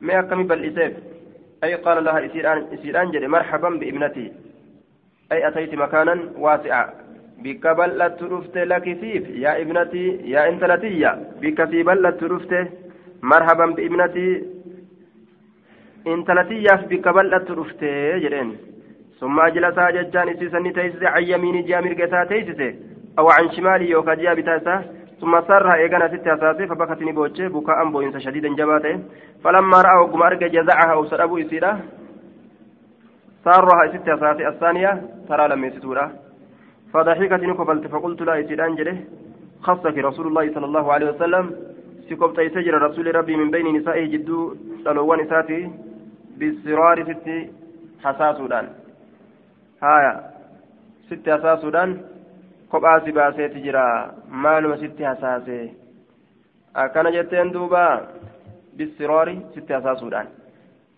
[0.00, 0.92] ما يكمي بلسه؟
[1.64, 4.32] أي قال لها إسيران إسيران جري مرحبا بابنتي.
[5.32, 7.01] أي أتيت مكانا واسعا.
[7.44, 11.02] بك بلت رفت لك فيف يا ابنتي يا انتلتي
[11.42, 12.52] بك في بلت رفت
[13.22, 14.28] مرحبا بابنتي
[17.56, 18.50] dhuftee jedheen
[19.18, 22.68] summa ajlasaa jechaan isiisanni teessise an yamiini ji'a mirga isaa teessise
[23.16, 24.82] aw an shimaalii yookaan ji'a bitaa isaa
[25.20, 28.96] summa sarraa eegan asitti hasaasee fabakatini boochee bukaa'an boo'insa shadiidan jabaa ta'e
[29.42, 31.70] falammaa ra'a ogguma arge jazacaha obsa dhabuu isiidha
[33.44, 34.96] saarroha isitti hasaase assaaniya
[35.28, 36.10] taraa lammeessituudha
[36.92, 38.96] فضحكت نكفلت فقلت لا جده
[39.66, 41.44] خصك رسول الله صلى الله عليه وسلم
[42.08, 44.38] سكبت يسجر رسول ربي من بين نسائه جدو
[44.84, 45.60] سلوان نساتي
[46.38, 47.28] بالسرار ست
[48.04, 48.66] حساسودان
[49.82, 50.12] هايا
[51.08, 51.90] ست حساسودان
[52.72, 53.84] kophaa si baaseeti jira
[54.44, 55.56] maaluma sitti hasaase
[56.82, 57.82] akkana jetteen duuba
[58.76, 60.30] bisiroori sitti hasaasuudhaan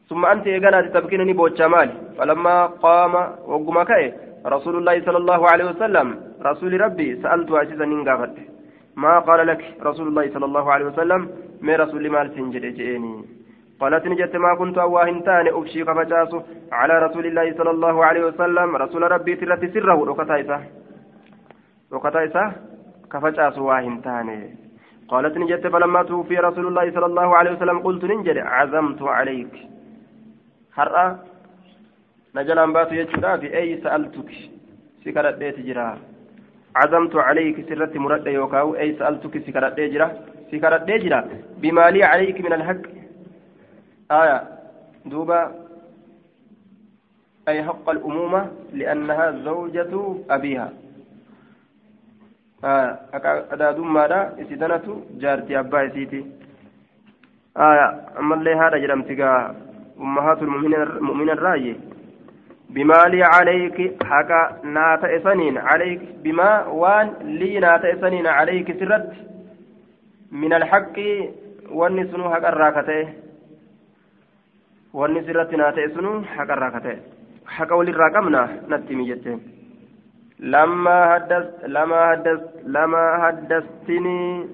[0.08, 4.06] summa anti eeganaati tabkina ni boochaa maali falammaa qaama wagguma ka'e
[4.52, 6.08] rasuulullaahi sala allahu alehi wasalam
[6.48, 8.42] rasuuli rabbi sa'altu asiisa nin gaafadhe
[9.04, 11.22] maa qaala laki rasuulullaahi sala allahu alehi wasalam
[11.68, 13.22] mee rasuulli maal sin jedhe je'eenii
[13.80, 16.38] قالت نجت ما كنت أواهن تاني أبشي كفجاسو
[16.72, 20.58] على رسول الله صلى الله عليه وسلم رسول ربي ترت سره وكتايسة
[21.92, 22.44] وكتايسة
[23.12, 24.38] كفجاسو واهن تاني
[25.10, 29.52] قالت نجت فلما توفي رسول الله صلى الله عليه وسلم قلت ننجد عزمت عليك
[30.76, 31.06] har'a
[32.34, 34.50] na jalaan baatu jechuudhaaf eey sa'altuki
[35.02, 35.86] si kadhadheeti jira
[36.76, 40.08] عزمت عليك سرت مرد يوكاو أي سألتك سكرت جرا؟
[40.50, 41.20] سكرت جرا.
[41.62, 42.82] بما لي عليك من الحق.
[44.10, 44.38] آية.
[45.06, 45.40] دوبا.
[47.48, 49.92] أي حق الأمومة لأنها زوجة
[50.30, 50.72] أبيها.
[52.64, 53.00] آية.
[53.54, 54.86] أدادون ماذا إسدنة
[55.22, 56.26] جارتي أبا إسيتي.
[57.56, 57.86] آية.
[58.18, 59.20] أما اللي هذا جرمتك
[60.00, 61.76] أمهات المؤمنين الرأي
[62.73, 67.07] بما لي عليك حكا نات إسنين عليك بما وان
[67.39, 69.11] لي نات إسنين عليك سرت
[70.31, 70.97] من الحق
[71.71, 73.07] والنسنو حق الراكته
[74.93, 76.95] والنسرت نات إسنو حق الراكته
[77.55, 79.39] حق وللراكمنا نتمي جتين
[80.39, 81.45] لما حدث
[81.75, 82.41] لما حدث
[82.75, 84.45] لما حدثتني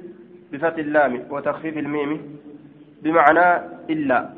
[0.52, 2.12] بفتح اللام وتخفيف الميم
[3.04, 3.48] بمعنى
[3.90, 4.30] إلا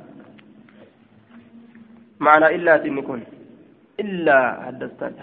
[2.19, 3.21] معنى إلا تنكون
[4.00, 4.38] إلا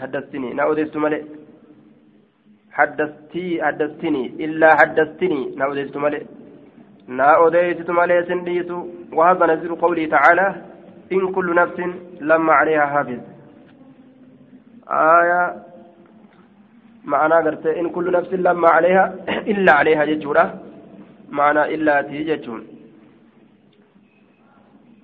[0.01, 1.23] حدثتني نأوديست ملئ
[2.71, 4.25] حدثتي حدثتني.
[4.45, 5.55] إلا حدثتني.
[5.55, 6.23] نأوديست ملئ
[7.08, 8.71] نأوديست ملئ سنديت.
[9.13, 10.47] وهذا نزل قوله تعالى
[11.12, 11.79] إن كل نفس
[12.21, 13.19] لما عليها حافظ.
[14.89, 15.41] آية.
[17.05, 19.15] معنى قرت إن كل نفس لما عليها
[19.51, 20.45] إلا عليها ججورة.
[21.29, 22.62] معنى إلا تي ججون.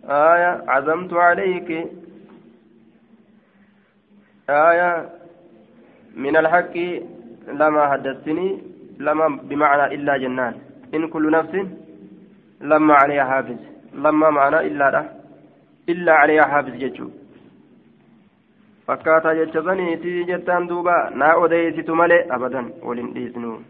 [0.06, 1.88] آية عزمت عليك
[4.50, 5.10] آية
[6.16, 6.76] من الحق
[7.48, 8.62] لما حدثتني
[9.00, 10.54] لما بمعنى إلا جنان.
[10.94, 11.54] إن كل نفس
[12.62, 13.60] لما عليها حافظ.
[13.94, 15.06] لما معنى إلا له
[15.90, 17.10] إلا عليها حافظ جتشو.
[18.88, 23.64] jecha saniiti jettaan duuba naa odeysitu malee abadan waliin dhiisnu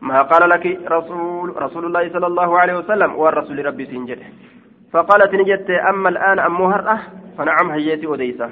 [0.00, 4.20] ما قال لك رسول رسول الله صلى الله عليه وسلم والرسول ربي سنجد.
[4.92, 6.98] فقالت نجت أما الآن أم هرأة؟
[7.38, 8.50] فنعم هيتي أديسة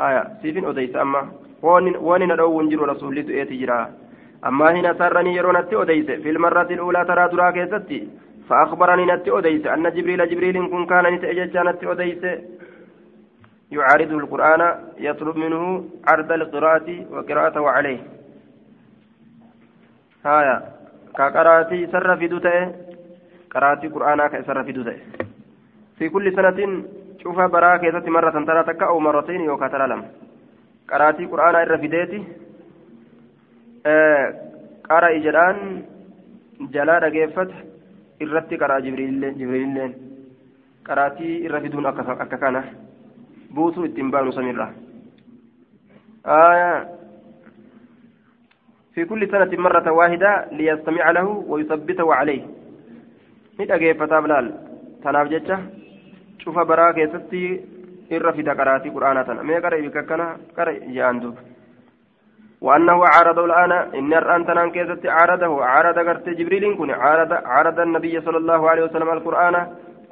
[0.00, 1.28] آية سيفين أديسة أما
[1.62, 3.90] وان ندعو ونجر رسول لتؤتي جرا.
[4.46, 8.08] أما هنا سرني يرونتي أديسة في المرة الأولى ترى درا كيستي.
[8.48, 12.42] فأخبرني نتي أديسة أن جبريل جبريل كن كان نتأجج نتي أديسة
[13.72, 18.00] يعارض القرآن يطلب منه عرض القراءة وقراءته عليه.
[20.24, 20.56] هايا
[21.18, 22.72] كقراءتي سر في دوتة.
[23.52, 24.96] قراءتي قرآن كسر في دوته
[25.98, 26.84] في كل سنة
[27.22, 30.02] شوف برا كيست مرة ترى أو مرتين يوكا ترى لم
[30.90, 32.20] قراتي قرآن إر في ديتي
[33.86, 34.24] آه
[34.90, 35.56] قرأ إجران
[36.74, 37.50] جلا رقيفت
[38.22, 39.94] إرتي قرأ جبريل جبريل
[40.86, 42.56] قراتي إر في دون أكا كان
[43.54, 44.68] بوسو اتنبان سميرة
[46.26, 46.70] آية
[48.94, 52.42] في كل سنة مرة واحدة ليستمع له ويثبته عليه
[53.60, 54.46] ندقى فتابلال
[55.04, 55.58] تناف جتشه
[56.48, 57.40] cufa baraa keessatti
[58.16, 59.42] irra fida qaraatii quraanaa tana.
[59.48, 61.40] Mee qara ibika akkana qara ja'an duuba.
[62.60, 68.20] وأنه عارض الآن إن الآن تنان كيست عارضه عارض قرت جبريل كن عارض عارض النبي
[68.20, 69.56] صلى الله عليه وسلم القرآن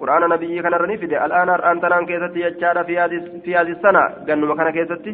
[0.01, 2.05] قرآن النبي كان رنفد الآن الآن تنان
[2.37, 5.07] يجار في هذه في هذه السنة قال مكان كيست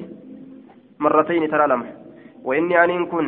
[0.98, 1.82] مرتين ترى لم
[2.44, 3.26] وإني أن كن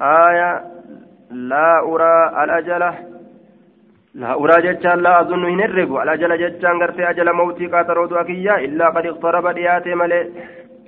[0.00, 0.50] آية
[1.30, 2.92] لا أرى الأجلة.
[4.14, 8.86] لا أرى جتان لا أظن إن الرب الأجل جتان قرتي أجل موتي قاترود أكيا إلا
[8.88, 10.28] قد اقترب دياتي ملئ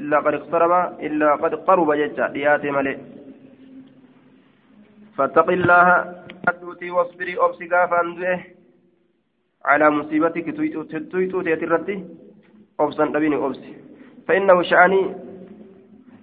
[0.00, 2.96] إلا قد اقترب إلا قد قرب جتا دياتي ملئ
[5.16, 5.86] فاتق الله.
[6.48, 8.00] أدوتي واصبري أبسي قافا
[9.64, 10.56] على مصيبتك
[11.12, 12.04] تويتو تيترتي
[12.80, 13.72] أبسا نبيني أبسي
[14.28, 15.02] فإنه شأني.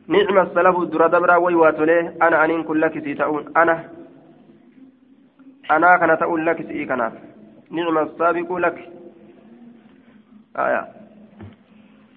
[0.08, 3.76] نعم السلف درا دبرا ويواتله أنا أنين كلك سيتعون أنا
[5.72, 7.14] أنا كان تقول لك سئي كناف
[7.72, 8.90] نعم السابق لك.
[10.58, 10.88] آية.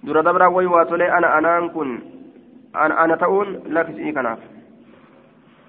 [0.03, 2.01] دور دبرا وي واتولي أنا أنا كن
[2.77, 4.39] أنا أنا تقول لك سئي كناف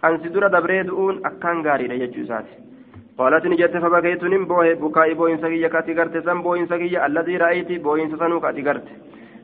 [0.06, 2.70] أنسي دور دبري دؤون أكان غاري ليجو ساتي
[3.18, 8.08] قالت نجت فبكيت نمبوه بكاء بوين سقية كاتي غرت سن بوين سقية الذي رأيت بوين
[8.12, 8.88] سسنو كاتي غرت.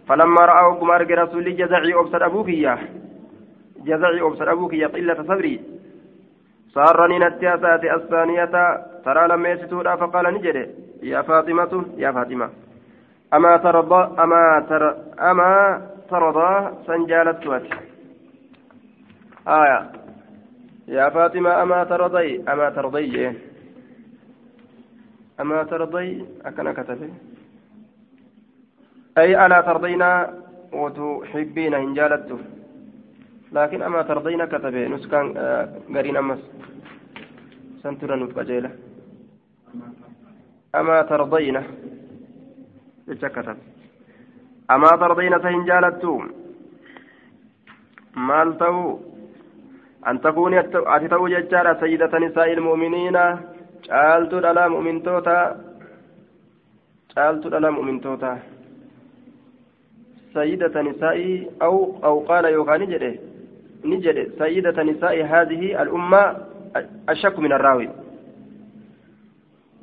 [0.07, 2.79] فلما رأوا كمار رسول جزعي أبصر أبوك إياه
[3.87, 5.74] جزعي أبصر أبوك إياه قلة صبري.
[6.75, 8.45] سارني نتياسات الثانية
[9.05, 10.65] ترى لما يستورا فقال نجري
[11.03, 12.49] يا فاطمة يا فاطمة
[13.33, 14.83] أما ترضى أما تر
[15.31, 16.51] أما ترضى
[16.87, 17.63] سنجالت توت
[19.47, 19.79] آية
[20.87, 23.33] يا فاطمة أما ترضي أما ترضي
[25.41, 27.09] أما ترضي أكن كتبه
[29.17, 30.33] أي ألا ترضينا
[30.73, 32.39] وتحبين إن جالته
[33.55, 34.87] لكن أما ترضين كتبه.
[34.87, 35.25] نسكان
[35.95, 36.41] قرين أمس.
[37.83, 38.71] سنترا نتقجيلة
[40.75, 41.57] أما ترضين.
[43.35, 43.57] كتب؟
[44.71, 46.13] أما ترضين سهن جالتو.
[48.15, 48.99] مال تو
[50.07, 50.59] أن تكوني
[50.95, 53.17] أتي تو ججارة سيدة نساء المؤمنين.
[53.85, 55.35] caaltuu dhalaa mu'mintoota
[57.13, 58.31] caaltuu dhalaa mu'mintoota
[60.35, 61.19] سيدة نساء
[61.61, 62.77] أو أو قال يوغا
[63.91, 66.23] نجد سيدة نساء هذه الأمة
[67.09, 67.89] أشك من الراوي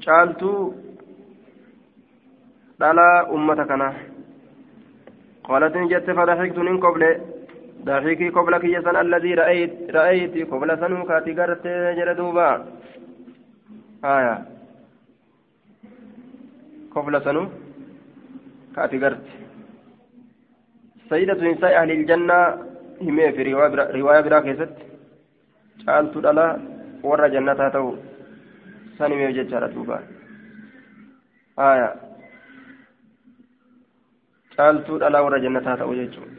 [0.06, 0.42] قالت
[2.80, 3.88] دلا أمتكنا
[5.44, 7.02] قالت نجت فضحكت من قبل
[7.84, 11.66] ضحكي قبل كيسا الذي رأيت رأيت قبل سنو كاتي قرت
[14.04, 14.34] آية
[16.94, 17.42] قبل سنو
[18.76, 19.26] كاتي قرت
[21.10, 22.71] سيدة نساء أهل الجنة
[23.08, 23.42] همي في
[24.00, 24.74] رواية برا كيست
[25.88, 26.48] قالت لها
[27.02, 27.96] ورى جنتها تو
[28.98, 29.98] سنمي وجدتها دوبا
[31.58, 31.88] آية
[34.56, 36.32] caaltuu dhalaa warra jannataa ta'u jechuudha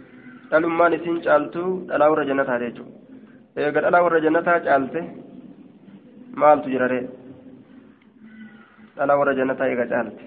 [0.52, 5.02] dhalummaan isiin caaltuu dhalaa warra jannataa jechuudha eega dhalaa warra jannataa caalte
[6.44, 7.00] maaltu jirare
[8.98, 10.24] dhalaa warra jannataa eega caalte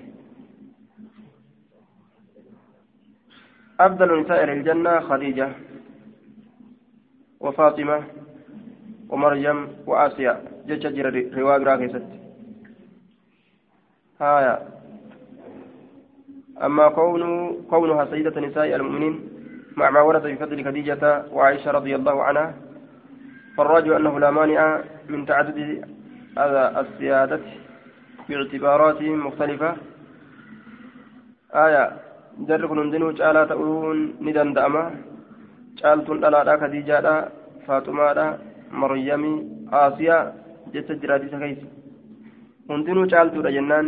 [3.86, 5.48] أفضل نساء الجنة خديجة
[7.40, 7.98] وفاطمة
[9.08, 10.34] ومريم وآسيا.
[10.66, 12.06] جتش جرى رواية راكست
[14.20, 14.54] هايا.
[16.66, 17.22] أما كون
[17.70, 19.14] كونها سيدة نساء المؤمنين
[19.76, 22.54] مع ما ورد في فضل خديجة وعائشة رضي الله عنها
[23.56, 25.58] فالراجع أنه لا مانع من تعدد
[26.82, 27.40] السيادة
[28.28, 29.76] باعتبارات مختلفة.
[31.54, 32.06] آية.
[32.36, 34.92] hundinuu caalaa ta'uun ni danda'ama
[35.80, 37.14] caaltuun dhalaadha kadiijaadha
[37.66, 38.26] faaxumaadha
[38.82, 39.36] maryamii
[39.80, 40.22] aasiyaa
[40.74, 41.66] jecha jiraatisa keessa
[42.68, 43.86] hundinuu caaltuudha jennaan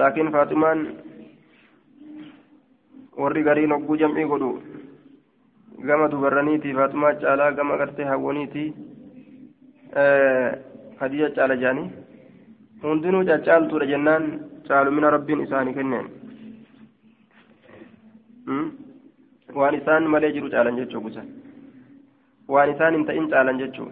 [0.00, 0.80] laakiin faaxumaan
[3.22, 4.50] warri gariin hogguu jam'ii godhu
[5.88, 8.68] gama dubarraniitii faaxumaa caalaa gama gartee hawwaniitii
[11.00, 11.88] kadiija caala jaanii
[12.82, 14.24] hundinuu caccaaltuudha jennaan
[14.68, 16.06] caalumina rabbiin isaanii kenneen
[19.58, 21.22] waan isaan malee jiru caalan jechuu gusa
[22.54, 23.88] waan isaan hin ta'in caalan jechuu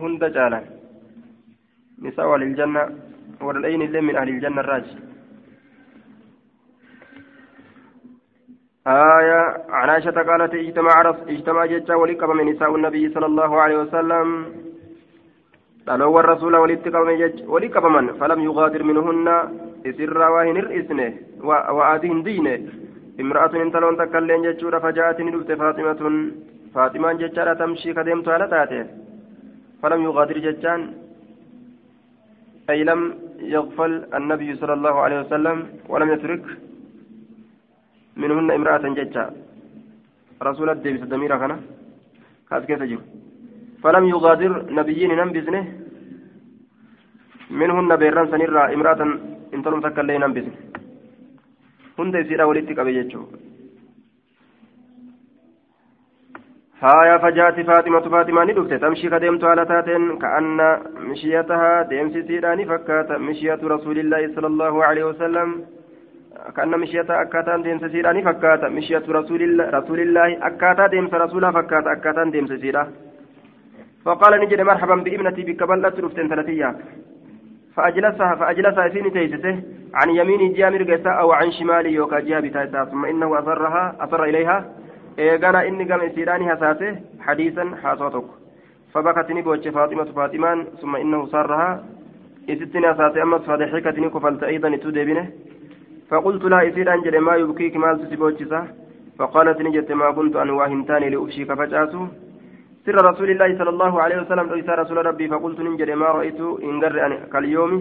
[0.00, 0.70] hunda caalan
[2.06, 2.86] nisaa waliljanna
[3.48, 4.96] wadhadhayin illee min ahliljanna irraaji
[8.86, 14.26] آية عن عائشة قالت اجتمع اجتمع جتا ولقب من نساء النبي صلى الله عليه وسلم
[15.88, 16.54] قالوا الرسول
[17.52, 19.26] ولقب من فلم يغادر منهن
[19.88, 21.08] إسر واهن الإسنه
[21.76, 22.54] وآدين دينه
[23.22, 26.02] امرأة انتلون تكلين جتشورا فجاءتني دفت فاطمة
[26.74, 28.86] فاطمة جتشارا تمشي كدمت على تاته
[29.82, 30.80] فلم يغادر جتشان
[32.70, 33.00] أي لم
[33.54, 35.56] يغفل النبي صلى الله عليه وسلم
[35.92, 36.44] ولم يترك
[38.20, 39.24] منهن امرأة جتشا
[40.48, 41.52] رسول الدبس الدميرة كان
[42.50, 42.80] كاس كيف
[43.82, 45.64] فلم يغادر نبيين ننبذنه
[47.60, 49.00] منهن بيران سنرى امرأة
[49.56, 50.76] انتلم تكلين ننبذنه
[51.96, 53.38] hunda isiidha walitti qabe jechuudha.
[56.80, 60.58] فاطمة فاطمة ندفت تمشي كدمت على تاتين كأن
[61.10, 65.48] مشيتها ديم سيداني فكات مشية رسول الله صلى الله عليه وسلم
[66.56, 71.86] كأن مشيتها أكاتا ديم سيداني فكات مشية رسول الله رسول الله أكاتا ديم رسولها فكات
[71.86, 72.82] أكاتا ديم سيدا
[74.04, 76.76] فقال نجد مرحبا بابنتي بكبلة رفتين ثلاثيات
[77.76, 79.62] فأجلسها فأجلسها سين تيسته
[79.94, 82.84] عن يمين جهة مرقسة أو عن شمال يوكا جهة بتايسة.
[82.84, 84.58] ثم إنه أصرها أصر إليها.
[85.18, 88.24] إيغانا إني قام إسيراني هساته حديثا حاصوتك.
[88.92, 90.64] فبكتني بوجه فاطمة فاطمان.
[90.80, 91.84] ثم إنه صارها
[92.50, 95.26] إستني أساتي أمس فضحكتني كفلت أيضا تدبنه.
[96.10, 98.64] فقلت لها إسير أنجل ما يبكيك مال تسيبوجسة
[99.18, 102.06] فقالت نجت ما كنت أن واهمتاني لأفشيك فجأسو
[102.86, 106.74] سر رسول الله صلى الله عليه وسلم رئيس رسول ربي فقلت ننجر ما رأيت إن
[106.82, 106.96] قر
[107.32, 107.72] كاليوم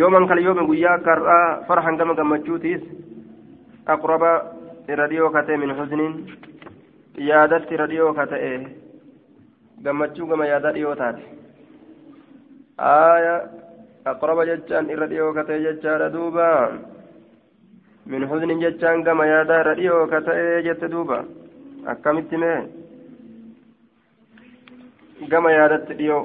[0.00, 2.82] يوما كاليوم ويا كرا فرحا كما قمتشوتيس
[3.94, 4.22] أقرب
[5.00, 6.00] راديو كتي من حزن
[7.30, 8.88] يادت راديو كتي
[9.84, 11.22] gammachuu gama yaada dhiyoo taate
[12.92, 13.34] aaya
[14.12, 16.46] aqraba jechaan irra dhiyoo katee jechaadha duuba
[18.12, 21.18] min huznin jechaan gama yaada irra dhiyoo katee jette duuba
[21.92, 22.58] akkamitti mee
[25.26, 26.22] gama yaadatti dhiyoo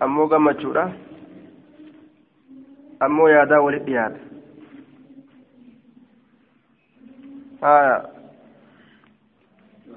[0.00, 0.84] ammoo gammachuudha.
[3.00, 4.18] Ammoo yaadaa walit dhiyaata.
[7.60, 8.14] Haya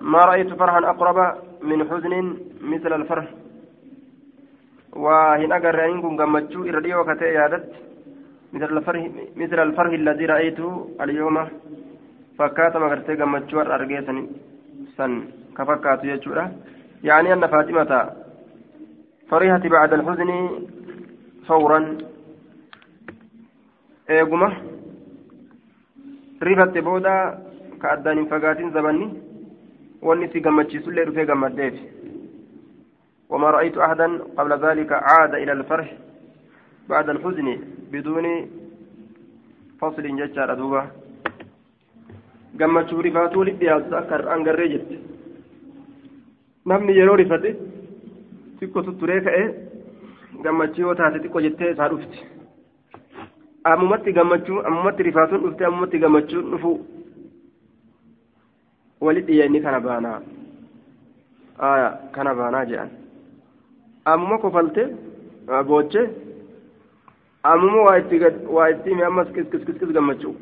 [0.02, 1.18] ما رأيت فرحا أقرب
[1.62, 2.14] من حزن
[2.62, 3.28] مثل الفرح
[4.94, 7.66] وهنا قرأين كن قمتشو إردي وكتي يادت
[8.54, 9.02] مثل الفرح
[9.36, 10.70] مثل الفرح الذي رأيته
[11.02, 11.38] اليوم
[12.40, 14.24] فكات مغرتي قمتشو أرقيتني
[14.98, 15.12] سن
[15.58, 16.46] كفكات يجورا
[17.04, 18.10] يعني أن فاطمة
[19.30, 20.32] فرحت بعد الحزن
[21.48, 21.98] فورا
[24.08, 24.48] eeguma
[26.48, 27.14] rifatte booda
[27.82, 29.08] ka addaan hin fagaatin zabanni
[30.02, 31.76] wanni si gammachiisullee dhufee gammaddeef
[33.30, 35.94] وما رأيت أحدا قبل ذلك عاد إلى الفرح
[36.90, 37.48] بعد الحزن
[37.92, 38.26] بدون
[39.82, 40.84] فصل ججار أدوبة
[42.58, 45.00] gammachuu rifaatuu walitti dhiyaatu akka hangarree jirti
[46.72, 47.50] namni yeroo rifate
[48.60, 49.46] xiqqoo tutturee ka'ee
[50.46, 52.20] gammachuu yoo taate xiqqoo jettee isaa dhufti
[53.72, 56.72] ammumatti gammachuu ammumatti rifaatuun dhufte ammumatti gammachuun dhufu
[59.08, 60.20] walitti dhiyeenni kana baanaa
[61.72, 62.90] aya kana baanaa jedhan
[64.14, 64.84] ammuma kofalte
[65.72, 66.04] booche
[67.54, 68.18] ammuma waa itti
[68.58, 70.36] waa itti hime ammas kis kis kis kis gammachuu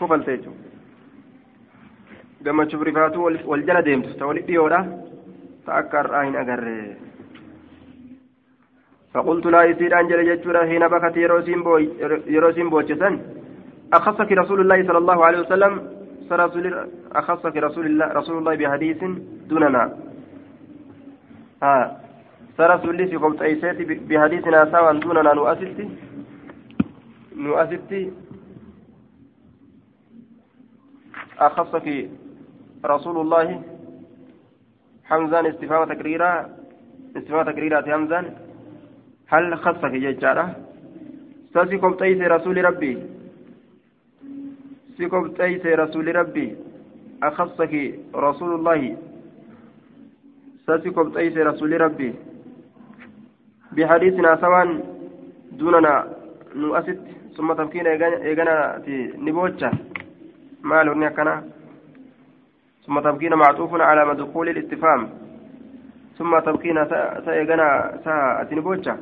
[0.00, 0.61] kofalte jechuudha
[2.44, 4.18] gammachuuf rifaatuu wal jala deemtu.
[4.18, 4.84] Ta walitti dhiyoodha
[5.64, 6.96] ta akka har'aa hin agarree
[9.14, 11.16] فقلت لا يسير أنجل جتشورا حين بكت
[12.26, 13.20] يروسين بوجسن
[13.92, 15.72] أخصك رسول الله صلى الله عليه وسلم
[17.12, 19.04] أخصك رسول الله رسول الله بحديث
[19.48, 19.82] دوننا
[21.62, 22.00] ها
[22.84, 23.76] لي في قبط أيسات
[24.08, 25.78] بحديثنا سوا دوننا نؤسست
[27.36, 27.92] نؤسست
[31.38, 32.08] أخصك
[32.84, 33.62] رسول الله
[35.04, 36.48] حمزان استفهام تكريرا
[37.16, 38.24] استفهام تكريرا حمزان
[39.28, 40.56] هل خصك ججارة
[41.54, 42.98] ساسكم تيس رسول ربي.
[44.96, 46.56] سيكم تيس رسول ربي.
[47.22, 47.74] أخصك
[48.14, 48.96] رسول الله.
[50.66, 52.14] ساسكم تيس رسول ربي.
[53.72, 54.68] بحديثنا سواء
[55.52, 55.94] دوننا
[56.56, 56.98] نؤسد
[57.36, 58.82] ثم تفكين إيغانا
[59.26, 59.70] نبوتشا.
[60.62, 61.44] مال هنا
[62.86, 65.10] ثم تبكين معطوف على مدخول الاستفهام
[66.18, 66.86] ثم تبكين
[67.24, 68.96] سيغنا ساعة نبوتشا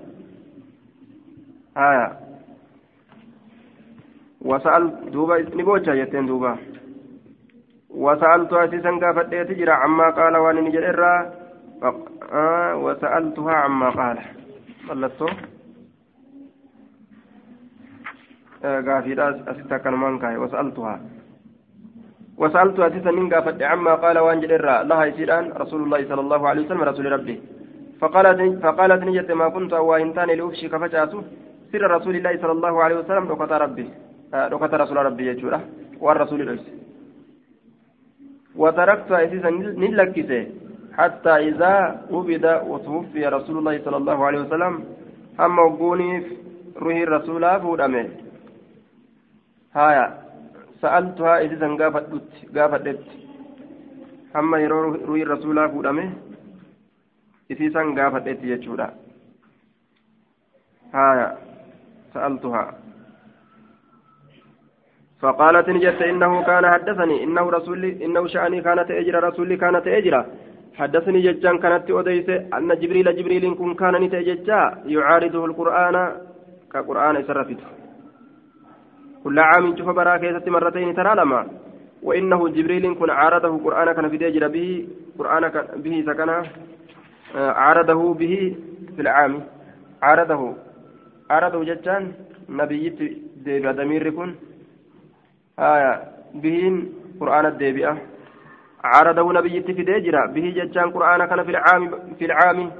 [1.77, 2.21] آية.
[4.41, 6.57] وسأل دوبا نبوجا يتين دوبا.
[7.91, 11.03] وسألت أسيسا قافت تجرى عما قال وأن نجر
[12.33, 14.19] آه وسألتها عما قال.
[14.89, 15.27] ملتو.
[18.63, 19.13] قافي
[19.51, 20.37] أسيسا كان مانكاي.
[20.37, 21.01] وسألتها.
[22.41, 26.41] وسألت أسيسا من قافت عما قال وأن نجر إرى لها يسيران رسول الله صلى الله
[26.49, 27.37] عليه وسلم رسول ربي.
[28.01, 31.21] فقالت فقالت نجت ما كنت وإنتان لأفشي كفجأته
[31.71, 33.87] سر رسول الله صلى الله عليه وسلم ركعت ربي.
[34.53, 35.61] ركعت رسول ربي يجورا.
[36.05, 36.67] والرسول الرس
[38.57, 39.51] وتركت أسيسا
[39.83, 40.43] نلكسة.
[40.99, 41.75] حتى إذا
[42.13, 44.73] عبد وتوفي رسول الله صلى الله عليه وسلم
[45.41, 46.11] هم وقوني
[46.83, 48.09] روحي الرسول فودمه
[49.77, 50.07] هايا.
[51.45, 52.05] أسيسا قافت
[52.57, 52.99] قافت
[54.35, 54.79] هم يرو
[55.09, 56.13] روحي الرسول فودمه
[57.53, 58.89] أسيسا قافت يجورا
[60.95, 61.39] هايا
[62.15, 62.65] سألتها.
[65.21, 67.25] فقالت نجت إنه كان حدثني.
[67.25, 70.27] إنه رسول إنه شأني كانت أجرى رسولي كانت أجرى
[70.79, 75.97] حدثني ججان كانت أديس أن جبريل جبريل كن كان نتججا يعارضه القرآن
[76.73, 77.80] كقرآن سرفته.
[79.25, 81.47] كل عام شوف براكة مرتين ترى لما
[82.03, 85.43] وإنه جبريل كن عارضه قرآن كان في دجر به قرآن
[85.85, 86.31] به سكن
[87.35, 88.57] عارضه به
[88.97, 89.41] في العام.
[90.03, 90.55] عارضه
[91.31, 92.13] عرضوا جتان
[92.49, 92.99] نبيت
[93.45, 94.35] ديبئة دمير كن
[95.59, 95.93] آية
[96.35, 97.99] بهين قرآن الديبئة
[98.85, 101.83] عرضوا نبيت في ديجرة به جتان قرآن كان في العام
[102.19, 102.71] في العام.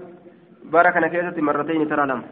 [1.13, 2.23] كيسة مرتين ترى لم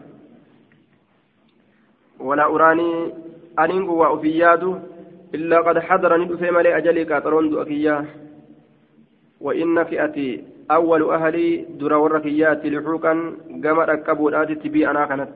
[2.21, 3.15] ولا أراني
[3.59, 4.83] أنينغ وأفياد
[5.35, 8.05] إلا قد حضرني بفهم لي أجلي كاترون أكيا.
[9.41, 13.13] وإن فئتي أول أهلي در وركيات لحوكا
[13.65, 15.35] قمر أكبر آتي تبي أنا كانت.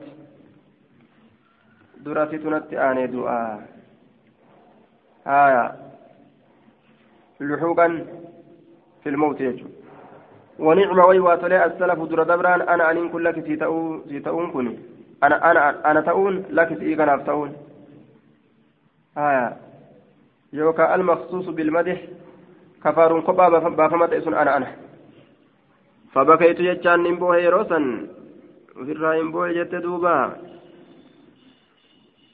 [2.03, 3.63] durasitu natti aanee du'aa
[5.25, 5.63] haya
[7.39, 7.93] luxuuqan
[9.03, 9.67] في الموت يجو.
[10.59, 14.79] ونعم ويوا تولي السلف در دبران أنا ان كن لك في تؤون في تؤون كني
[15.23, 16.67] أنا أنا أنا تؤون لك
[16.97, 17.51] كان تؤون
[19.17, 19.57] آية
[20.53, 22.01] يوكا المخصوص بالمدح
[22.83, 24.75] كفار قبا بافمت اسن أنا أنا.
[26.13, 28.07] فبكيت يجان نمبوه يروسا
[28.85, 29.73] في الرايم بوه جت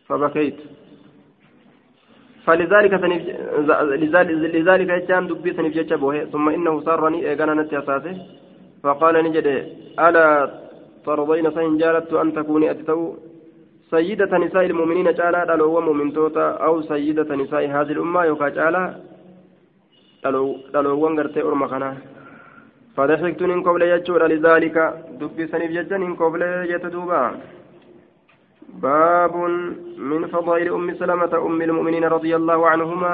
[0.07, 0.57] فبكيت.
[2.45, 3.23] فلذلك سنف...
[4.55, 5.93] لذلك يجان دبي سنف جتش
[6.31, 7.81] ثم إنه صارني إيقانا نتي
[8.83, 9.47] فقال نجد
[9.99, 10.25] ألا
[11.05, 13.28] ترضين سين جالت أن تكوني أتتو؟
[13.91, 18.83] سيدة نساء المؤمنين جالا دلو مؤمن توتا أو سيدة نساء هذه الأمة يوكا جالا
[20.73, 21.91] دلو غرتي أرمى خنا
[22.95, 24.77] فضحكت إن قبل يجور لذلك
[25.19, 26.41] دبي سنيف جدا إن قبل
[26.73, 27.23] يتدوبا.
[28.83, 29.35] باب
[29.97, 33.13] من فضائل أم سلمة أم المؤمنين رضي الله عنهما.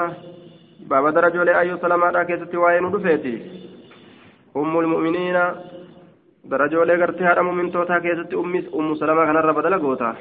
[0.90, 3.34] باب درجة لأي سلمة كيست وين دفيتي
[4.56, 5.36] أم المؤمنين
[6.44, 8.34] درجة لغرتي هذا مؤمن توتا كيست
[8.78, 10.12] أم سلمة كان رب دلقوتا.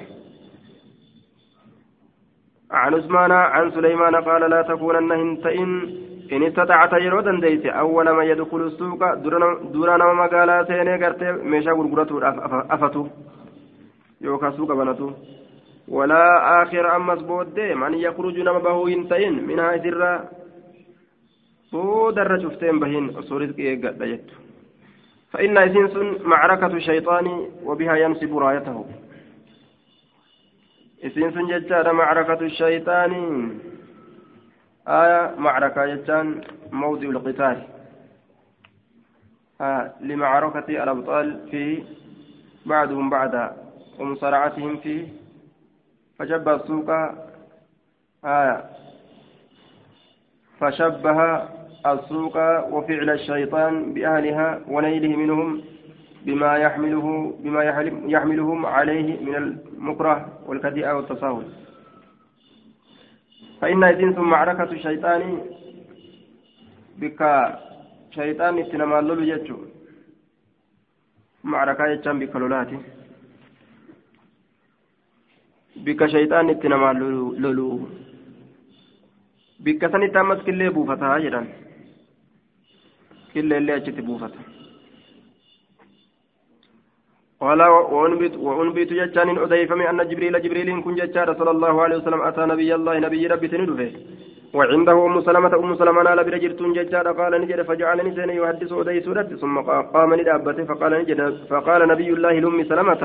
[2.72, 5.72] عن عثمان عن سليمان قال لا تكونن هنتئن.
[6.32, 9.14] إن استطعت يرو دنديت أول ما يدخل السوق
[9.74, 12.16] دورنا مقالا سيني قرتي ميشا غرغرته
[12.74, 13.08] أفتو.
[14.22, 15.12] يوكا سوق بنتو.
[15.88, 16.24] ولا
[16.64, 20.12] آخر أمس بود من يخرج نما بهو هنتئن منها سرا
[21.72, 24.22] بودر شفتين بهن أصورتك إيقاد
[25.32, 27.28] فإن إذن معركة الشيطان
[27.64, 28.86] وبها ينسب رايته.
[31.08, 33.30] Isiin sun jechaadha macrakatu shayxaanii
[35.00, 36.28] aya macrakaa jechaan
[36.72, 37.60] mawdiu lqitaal
[40.02, 41.84] لمعركة الأبطال فيه
[42.66, 43.46] بعضهم بعدا
[44.00, 45.08] ومصارعتهم فيه
[46.20, 46.90] فشبه السوق
[48.26, 48.58] آية
[50.60, 51.20] فشبه
[51.88, 52.36] السوق
[52.74, 55.50] وفعل الشيطان بأهلها ونيله منهم
[56.26, 57.08] بما يحمله
[57.44, 57.62] بما
[58.16, 60.16] يحملهم عليه من المكره
[60.48, 61.46] والكديئة والتساهل
[63.62, 65.22] فإن إذن ثم معركة الشيطان
[66.98, 67.20] بك.
[68.16, 69.58] شيطان اتنما اللولو يجو
[71.44, 72.78] معركة يجان بك لولاتي.
[75.86, 77.70] بك شيطان اتنما اللولو
[79.60, 81.42] بك سنة أمس كله بوفتها جدا.
[83.34, 84.44] كله اللي أجت بوفتها
[87.42, 87.62] قال
[87.94, 92.70] وأنبت وأنبت جتان أضيفم أن جبريل جبريل كن جتان صلى الله عليه وسلم أتى نبي
[92.76, 93.92] الله نبي ربي تندفه
[94.58, 99.30] وعنده أم سلمة أم سلمة نال برجرتون جتان قال نجد فجعلني سين يحدث أدي سورة
[99.42, 99.56] ثم
[99.96, 101.22] قام ندابته فقال نجد
[101.52, 103.04] فقال نبي الله لأم سلمة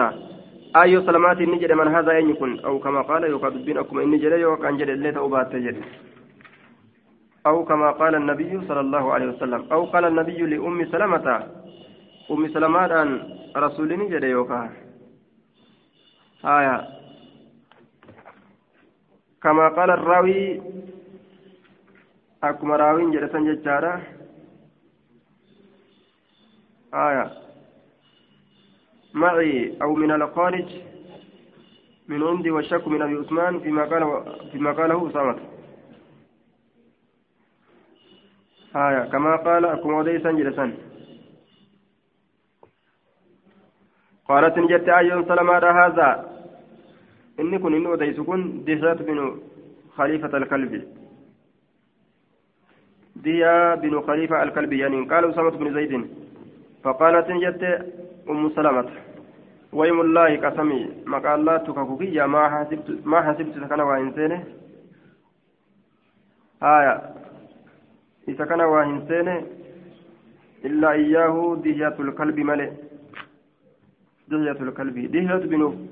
[0.83, 4.70] أي سلمات نجد من هذا أن يكون أو كما قال يقاد بينكم إن جد يوقع
[4.70, 5.76] جد اللي تأبات تجد
[7.47, 9.62] أو كما قال النبي صلى الله عليه وسلم.
[9.72, 11.26] أو قال النبي لأم سلمة
[12.31, 12.87] أم سلمة
[13.55, 14.70] rasuulini jedhe yookaan?
[16.43, 17.01] Haya
[19.43, 20.62] كما قال الراوي
[22.45, 24.03] أكما راوين جلسا ججارة
[26.95, 27.31] آية
[29.14, 30.68] معي أو من الخارج
[32.09, 34.03] من عندي والشك من أبي عثمان فيما قال
[34.53, 35.37] فيما قاله أسامة
[38.76, 40.89] آية كما قال أكما وديسا جلسا
[44.31, 46.09] قالت نجت أيون سلمة هذا
[47.41, 49.18] إني كن إنه أديس كن دهشات بن
[49.97, 50.72] خليفة الكلب
[53.16, 55.93] ديا بن خليفة الكلب يعني قال أسامة بن زيد
[56.83, 57.62] فقالت نجت
[58.31, 58.89] أم سلمة
[59.72, 64.45] ويم الله قسمي ما قال الله تكفكية ما حسبت ما حسبت سكن وإنسانه
[66.62, 66.95] آية
[68.28, 69.37] إذا كان وإنسانه
[70.64, 72.70] إلا إياه دهية الكلب ملئ
[74.31, 75.89] دهية الكلب دهية بن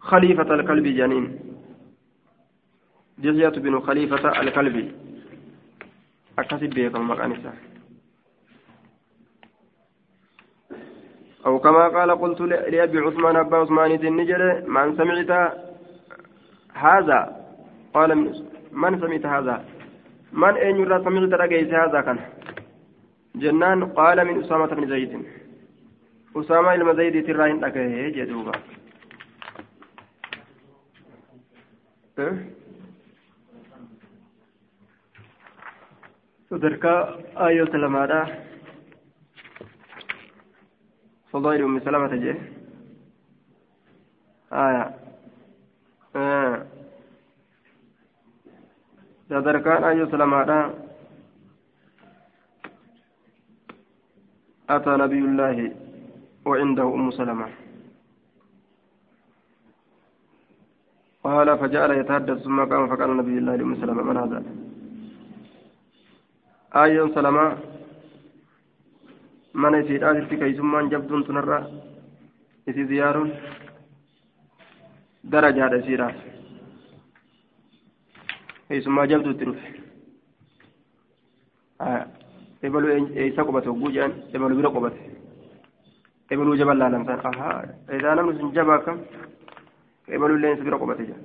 [0.00, 1.38] خليفة الكلب جنين.
[3.18, 4.92] دهية بن خليفة الكلب
[6.38, 7.52] أكتب بيكم مكانسة
[11.46, 15.52] أو كما قال قلت لأبي عثمان أبا عثمان النجر من سمعت
[16.72, 17.20] هذا؟
[17.94, 18.10] قال
[18.72, 19.64] من سمعت هذا؟
[20.32, 22.18] من أين يرى سمعت رقيس هذا كان؟
[23.34, 25.12] جنان قال من أسامة بن زيد.
[26.98, 28.52] Zaydiitirraa hin dhagahe jedhuuba
[36.50, 36.98] sadarkaa
[37.46, 38.20] aayota lamaadha
[41.32, 42.36] fadaa'il ummi salamata jee
[44.64, 44.84] aya
[49.34, 50.58] sadarkaan aayota lamaadha
[54.72, 55.56] أتى نبي الله
[56.44, 57.48] وعنده أم سلمة.
[61.24, 64.42] قال فجعل يتحدث ثم قام فقال النبي الله لأم سلمة من هذا؟
[66.74, 67.58] آية سلمة
[69.54, 71.60] من يسير آسف كيسمان جبدون تنرى
[72.66, 73.16] يسي زيار
[75.24, 76.14] درجة هذا سيرات
[78.68, 79.60] كيسما جبدو تروف
[81.80, 82.06] آه.
[82.62, 82.88] ebalu
[83.18, 85.00] eeysa qobate hogguu jedhan ebalu bira qobate
[86.30, 87.62] laalamsan ahaa
[87.98, 88.98] edaa namni sun jabaa kam
[90.08, 91.20] ebaluu illee si bira qubate jira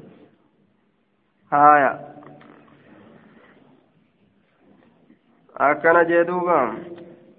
[1.51, 1.91] haaya
[5.69, 6.59] akkana jee duuba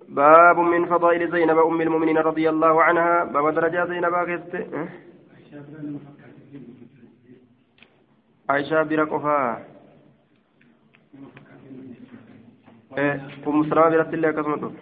[0.09, 4.53] باب من فضائل زينب أم المؤمنين رضي الله عنها باب درجة زينب كست
[8.51, 9.67] عائشة برقفا
[13.47, 14.73] أم سلمة الله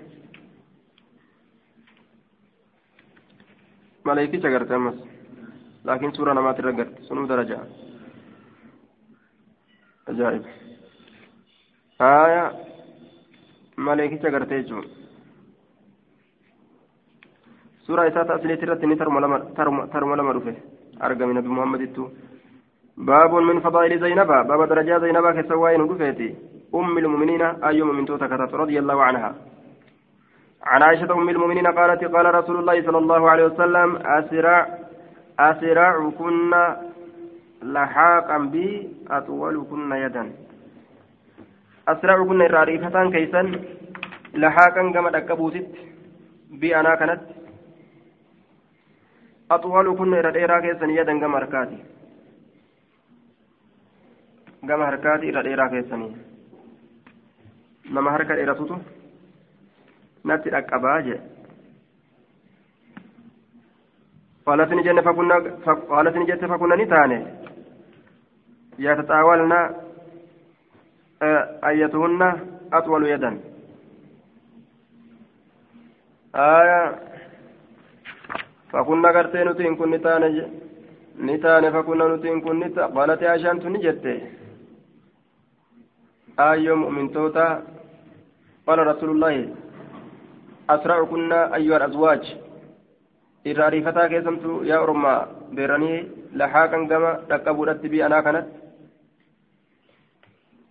[4.08, 4.96] ملائكة جرت أمس
[5.88, 7.58] لكن سورة نمات رجعت سنو درجة
[10.08, 10.42] أجائب
[12.00, 12.44] آية
[13.86, 14.84] ملائكة جرت يجون
[17.86, 19.20] سورة إساءة أسليت الرتني ترمى
[20.16, 20.56] لما رفه
[21.04, 22.04] أرقى من نبي محمد التو
[23.10, 26.28] باب من فضائل زينب باب درجات زينب كسوائن رفيتي
[26.74, 28.26] أم المؤمنين أي من توتا
[28.62, 29.30] رضي الله عنها
[30.66, 34.78] عن عائشة أم المؤمنين قالت قال رسول الله صلى الله عليه وسلم أسرع
[35.38, 36.64] أسرع كنا
[37.62, 38.68] لحاقا بي
[39.10, 40.24] أطول كنا يدا.
[41.88, 43.42] أسرع كنا راريفة كيسا
[44.34, 45.70] لحاقا كما تكبوتت
[46.60, 47.22] بي أنا كانت.
[49.50, 51.78] أطول كنا إرى كيسا يدا كما ركاتي.
[54.68, 55.98] كما ركاتي إرى كيسا.
[57.90, 58.76] nama harka dheeratutu
[60.28, 61.20] natti dhaqqabaa jee.
[64.46, 65.36] قالت نجن فكنا
[65.90, 67.18] قالت نجت فكنا نتاني
[68.78, 69.52] يتطاولن
[71.68, 72.22] أيتهن
[72.72, 73.30] أطول يدا
[76.34, 76.80] آية
[78.72, 80.42] فكنا قرتي نتين كن نتاني
[81.28, 84.04] نتاني فكنا نتين كن نتا قالت عشان تنجت
[86.50, 87.46] آية مؤمن توتا
[88.66, 89.34] قال رسول الله
[90.70, 92.24] أسرع كنا أيها الأزواج
[93.46, 95.18] irraa riifataa keessamtu yaa ormaa
[95.56, 95.98] beeranii
[96.40, 98.58] laxaaqan gama dhaqqabuudhatti bii anaa kanatti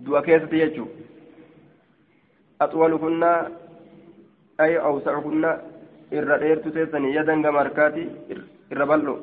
[0.05, 0.87] du'a keessatti jechuu
[2.65, 3.37] axwalu kunnaa
[4.65, 5.55] ay awsacu kunnaa
[6.17, 8.03] irra dheertu teessanii yadan gama harkaati
[8.73, 9.17] irra bal'oo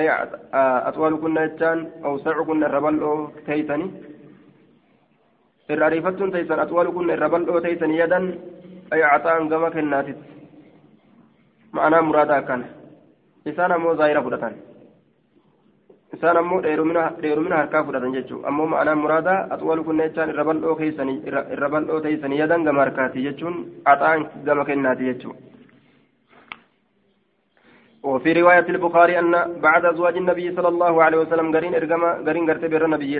[0.00, 0.08] ay
[0.88, 1.80] axwalu kunnaa jechaan
[2.12, 3.16] awsacu kunna irra bal'oo
[3.46, 3.90] teeysanii
[5.76, 8.24] irra riifattuun teeysan axwalu kunna irra bal'oo teeysanii yadan
[8.92, 10.28] ay caxaan gama kennaatitti
[11.76, 12.66] ma'anaa muraadaa akkana
[13.50, 14.54] isaan ammoo zaahira fudhatan
[16.16, 21.18] isaan ammoo dheerumina harkaa fudhatan jechuun ammoo ma'anaa muraadaa axwalu kunna jechaan irra bal'oo keeysanii
[21.56, 23.56] irra bal'oo teeysanii yadan gama harkaati jechuun
[23.92, 25.36] axaan gama kennaati jechuun
[28.10, 29.32] وفي رواية البخاري أن
[29.66, 33.14] بعد أزواج النبي صلى الله عليه وسلم قرين إرقما قرين قرت بر النبي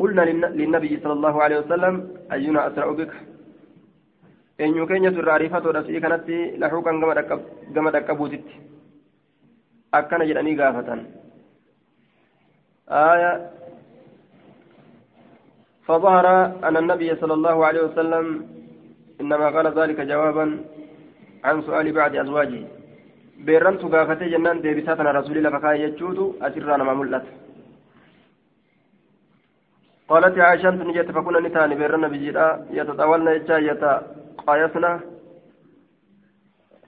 [0.00, 0.22] قلنا
[0.60, 1.94] للنبي صلى الله عليه وسلم
[2.34, 3.12] أينا أسرع بك
[4.58, 5.84] eenyu keenyatu irraa ariifatoodha.
[5.86, 7.00] Si'ii kanatti laxuuqan
[7.74, 8.54] gama dhaqqabuutitti
[9.92, 11.00] akkana jedhanii gaafatan.
[12.88, 13.50] آية
[15.86, 16.26] فظهر
[16.68, 18.46] أن النبي صلى الله عليه وسلم
[19.20, 20.64] إنما قال ذلك جوابا
[21.44, 22.62] عن سؤال بعد أزواجه
[23.38, 27.26] بيرنت قافتي جنان ديبساتنا رسول الله فكاي يجود أسرنا ما ملت
[30.08, 33.56] قالت عائشة نجت فكنا نتاني بيرنا بجيرا يتطاولن يجا
[34.45, 34.99] يتقايسنا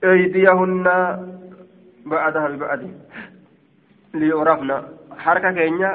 [0.04, 0.86] أيديهن
[2.12, 2.82] بعدها ببعد
[4.14, 4.76] ليعرفنا
[5.24, 5.90] حركة كينيا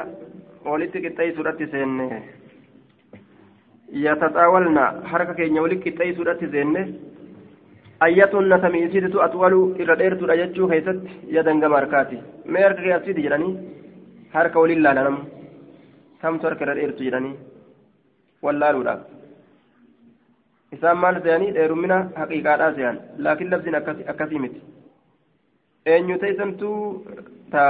[0.70, 2.22] ولتك التيسورة سنة
[3.92, 4.78] يتطاولن
[5.10, 6.82] حركة كينيا ولتك التيسورة سنة
[8.04, 12.16] ayyatuun na tamiisiitu atwalu irra dheertuudha jechuu keessatti yadan gama harkaati
[12.52, 13.50] mee harka keessatti jedhanii
[14.36, 15.20] harka waliin laalanamu
[16.22, 17.34] kamtu harka irra dheertu jedhanii
[18.46, 19.02] wallaaluudhaaf
[20.75, 22.95] isaan maal se'anii dheerumina haqiiqaadhaa se'an
[23.27, 23.77] laakiin labsiin
[24.13, 24.59] akkasii miti
[25.93, 26.77] eenyu teessantuu
[27.53, 27.63] ta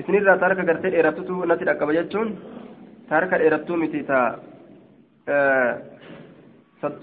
[0.00, 2.28] isinirraa ta harka gartee dheerattutu natti dhaqqaba jechuun
[3.08, 4.18] ta harka dheerattuu miti ta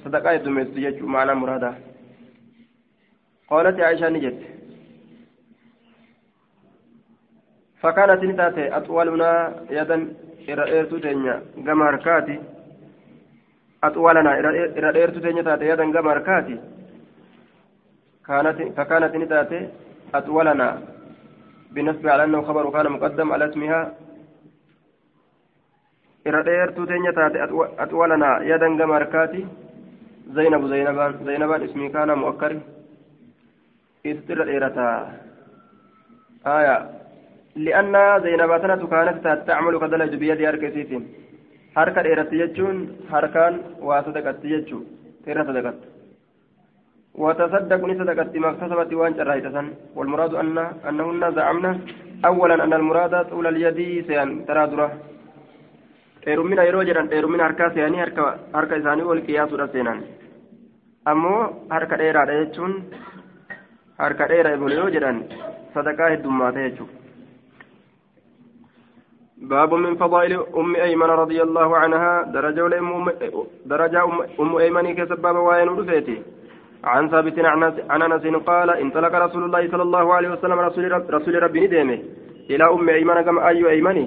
[0.04, 1.76] sadaqaa heddumeessitu jechuu maanaa muraadaa
[3.54, 4.40] قالت عائشة نجت
[7.82, 9.32] فكانت نتاتي أطولنا
[9.78, 9.98] يدا
[10.50, 11.36] إرأيرتو تنيا
[11.66, 12.36] كما هركاتي
[13.88, 14.32] أطولنا
[14.80, 16.56] إرأيرتو تنيا تاتي يدا كما هركاتي
[18.28, 19.60] كانت فكانت نتاتي
[20.16, 20.68] أطولنا
[21.74, 23.82] بالنسبة على أنه خبر كان مقدم على اسمها
[26.28, 27.38] إرأيرتو تنيا تاتي
[27.84, 29.42] أطولنا يدا كما هركاتي
[30.36, 32.54] زينب زينبان زينبان اسمي كان مؤكر
[34.06, 34.90] إستر الإيرتا
[36.58, 36.78] آية
[37.56, 40.40] لأن زينب سنة كانت تعمل كدلج بيد
[41.78, 42.78] أركسيت حركة إيرتا يجون
[43.12, 43.54] حركان
[43.88, 44.80] واسدقت يجو
[45.26, 45.80] تيرا صدقت
[47.22, 49.68] وتصدق نصدقت ما اكتسبت وان جرايتسن
[49.98, 50.58] والمراد أن
[50.90, 51.72] أنهن زعمنا
[52.26, 54.88] أولا أن المراد طول اليد سيان ترى درة
[56.26, 58.02] dheerummina yeroo jedhan dheerummina harkaa seeyanii
[58.58, 60.00] harka isaanii wal qiyaasuudha seenan
[61.12, 61.40] ammoo
[61.74, 62.74] harka dheeraadha jechuun
[64.04, 65.20] harka dheeraa ebole yoo jedhan
[65.74, 67.03] sadaqaa heddummaata jechuudha
[69.44, 73.10] باب من فضائل أم أيمن رضي الله عنها درجة أم
[73.66, 74.04] درجة
[74.40, 76.18] أم أيمن كسباب وين رفيتي
[76.84, 77.40] عن ثابت
[77.90, 82.00] عن أنس قال انطلق رسول الله صلى الله عليه وسلم رسول رب رسول ربي ندمه
[82.50, 84.06] إلى أم أيمن كما أي أيمني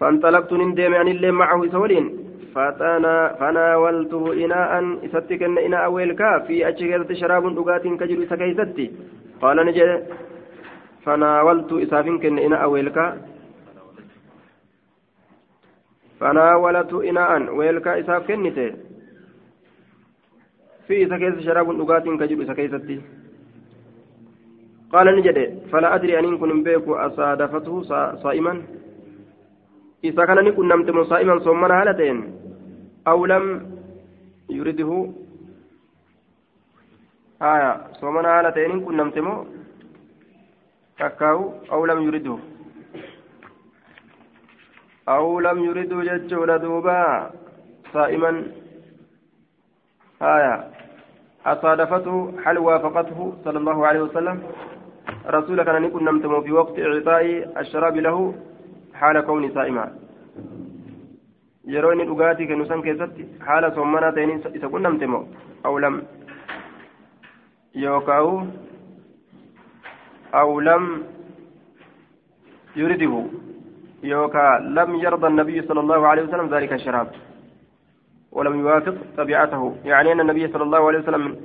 [0.00, 2.06] فانطلقت ندم عن اللي معه سولين.
[2.54, 4.72] فتنا فناولته إناء
[5.04, 8.86] إستك إن إناء ويلكا في أجهزة شراب دقات كجر سكيستي
[9.42, 10.06] قال نجد
[11.04, 13.06] فناولت إسافين كن إناء ويلكا.
[16.22, 18.70] فناولت إناء ويلكا إساف كنته
[20.86, 23.00] في سكيس شراب دقات كجر سكيستي
[24.92, 25.38] قال نجد
[25.70, 27.82] فلا أدري أن كن بيك أصادفته
[28.24, 28.62] صائما.
[30.04, 32.18] إذا كان نكون نمت صائما صومنا هالتين.
[33.06, 33.44] أو لم
[34.50, 34.90] يرده.
[37.42, 37.70] آية
[38.00, 39.16] صومنا هالتين كن نمت
[40.98, 42.38] كاكاو أو لم يرده.
[45.08, 47.30] أو لم يرده جتشون دوبا
[47.92, 48.46] صائما.
[50.22, 50.54] آية.
[51.46, 54.42] أصادفته هل وافقته صلى الله عليه وسلم.
[55.26, 57.24] رسولك أن يكون نمتم في وقت إعطاء
[57.60, 58.34] الشراب له
[58.94, 60.02] حال كوني صائما.
[62.46, 65.24] kennu san keessatti haala sommanaa ta'een isa qunnamte moo
[65.64, 66.02] aw lam
[67.74, 68.32] yookaawu
[70.32, 70.84] aw lam
[72.76, 73.20] yuridihu
[74.02, 77.08] يوكا لم يرضى النبي صلى الله عليه وسلم ذلك الشراب
[78.32, 79.76] ولم يوافق طبيعته.
[79.84, 81.36] يعني أن النبي صلى الله عليه وسلم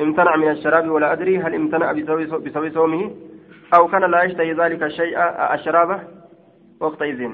[0.00, 3.10] امتنع من الشراب ولا أدري هل امتنع بسبب صومه
[3.74, 5.18] أو كان لا يشتهي ذلك الشيء
[5.54, 5.90] الشراب
[6.80, 7.30] وقتئذ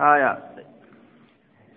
[0.00, 0.38] آية.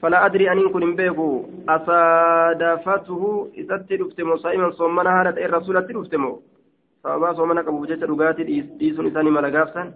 [0.01, 5.77] فلا أدري أن كن بيكو أصادفته إذا تلفتمو صائما صومنا هذا الرسول
[7.05, 9.93] soomana qabuuf jecha dhugaatii dhiisuun isaanii mala gaafsan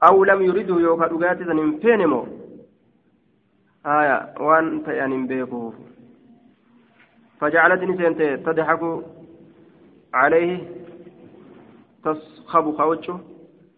[0.00, 2.26] aw lam yuriduu yookaan dhugaatii san hin feene moo
[3.84, 5.74] haya waan ta'e an hin beekuuf
[7.40, 9.02] فجعلت نسيت تضحك
[10.14, 10.58] عليه.
[12.04, 13.16] تسخب خوجه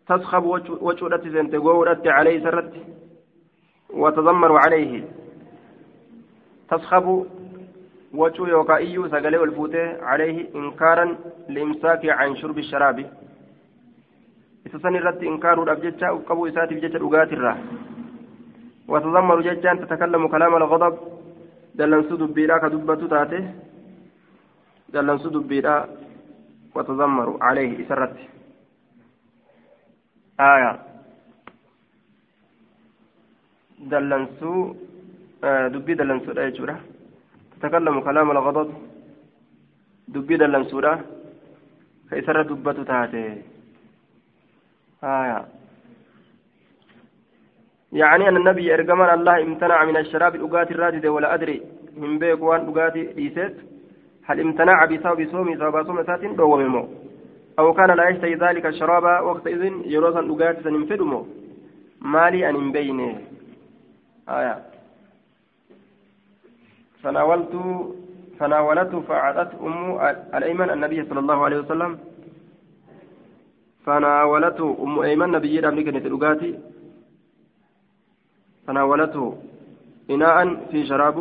[0.08, 2.72] تسخب وجهه سنت غورت عليه سرت.
[3.90, 5.04] وتذمر عليه.
[6.70, 7.26] تسخب
[8.14, 13.10] وجه يوكائي سقلي والفوته عليه إنكارا لإمساك عن شرب الشراب.
[14.68, 17.58] إسسن الرد إنكار الأبجتة وقبو إساتي بجتة أغات الراه
[18.88, 20.94] وتذمر جتان تتكلم كلام الغضب
[21.78, 23.42] دلنسو دبيرا كدبتو تاته
[24.92, 25.74] دلنسو دبيرا
[26.74, 28.16] وتذمر عليه إسرت
[30.40, 30.72] آية
[33.90, 34.52] دلنسو
[35.44, 36.76] آه دبي دلنسو لا يجوره
[37.52, 38.68] تتكلم كلام الغضب
[40.14, 40.92] دبي دلنسو لا
[42.08, 43.57] فإسر دبتو تاته
[45.04, 45.46] آية.
[47.92, 51.62] يعني أن النبي إرجمان الله امتنع من الشراب الأقات الرادد ولا أدري.
[51.96, 52.74] من بيك وان
[53.18, 53.56] إيسيت
[54.24, 56.88] هل امتنع بسبب صومي سبب صوم سات دوممو
[57.58, 61.26] أو كان لا يشتهي ذلك الشراب وقت إذن يروسا أقات سننفدمو
[62.00, 63.20] مالي أن بينه
[64.28, 64.56] آية.
[67.02, 67.54] فناولت
[68.38, 69.98] فناولته فأعطت أم
[70.34, 71.98] الأيمن النبي صلى الله عليه وسلم
[73.88, 76.58] فناولته أم أيمن نبي أمريكا كانت الأقاتي
[78.66, 79.38] فناولته
[80.10, 80.36] إناء
[80.70, 81.16] في شراب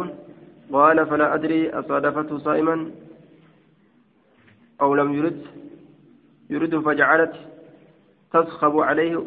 [0.73, 2.91] قال فلا أدري أصادفته صائما
[4.81, 5.41] أو لم يرد
[6.49, 7.35] يرد فجعلت
[8.33, 9.23] تسخب عليه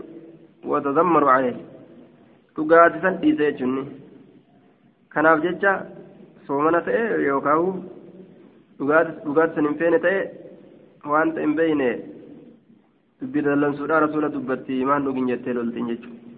[0.64, 1.58] وتذمر عليه
[3.02, 3.74] san dhiise jechuun
[5.12, 5.72] kanaaf jecha
[6.46, 7.68] soomana ta'e yookaan
[8.78, 10.20] dhugaatii san hin feene ta'e
[11.12, 11.88] waan ta'e hin beeyne
[13.20, 16.30] rasuula dubbatti maan dhugin jettee loltiin jechuudha.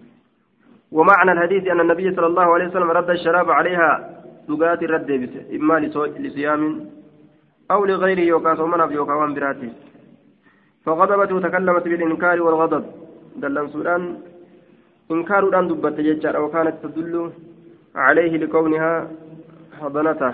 [0.93, 3.89] ومعنى الحديث أن النبي صلى الله عليه وسلم رد الشراب عليها
[4.49, 5.09] دقات الرد
[5.57, 5.75] إما
[6.23, 6.61] لصيام
[7.71, 9.71] أو لغيره يوكا صومنا في يوكا وانبراته
[10.85, 12.83] فغضبت وتكلمت بالإنكار والغضب
[13.41, 14.03] دلن سودان
[15.11, 17.31] إنكار أن دبت ججار وكانت تدل
[17.95, 19.11] عليه لكونها
[19.79, 20.33] حضنته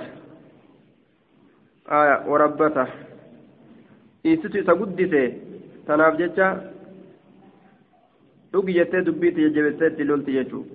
[1.99, 2.87] آية وربته
[4.25, 4.73] إيستو إسا
[5.89, 6.47] تناف ججا
[8.53, 10.65] dhugi jettee dubbiitti jajjabeesseetti lolti jechuu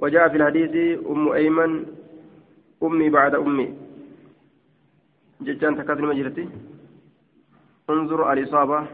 [0.00, 1.86] وجاء في الحديث أم أيمن
[2.82, 3.68] أمي بعد أمي
[5.40, 6.48] ججان تكاتني مجرتي
[7.90, 8.86] انظر الإصابة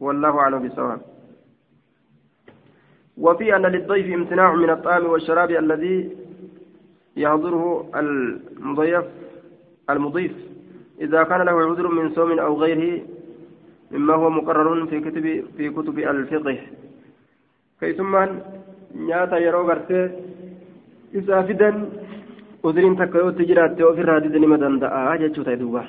[0.00, 1.00] والله أعلم بالصواب
[3.16, 6.16] وفي أن للضيف امتناع من الطعام والشراب الذي
[7.16, 9.04] يحضره المضيف
[9.90, 10.32] المضيف
[11.00, 13.02] إذا كان له عذر من صوم أو غيره
[13.90, 16.58] مما هو مقرر في كتب في كتب الفقه.
[17.80, 18.30] كيسمان
[18.94, 20.00] نياتا يرو غرتي
[21.14, 21.76] إذا فدن
[22.64, 25.82] عذرين تكيو تجرات وفي الرادد نما دنداء جتشو تيدوبا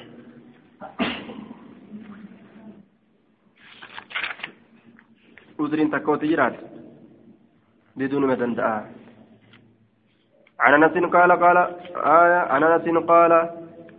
[5.59, 6.55] عذرين تكيو تجرات
[7.97, 8.91] بدون ما دنداء
[10.59, 11.57] عن أنس قال قال
[11.97, 13.31] آية عن أنس قال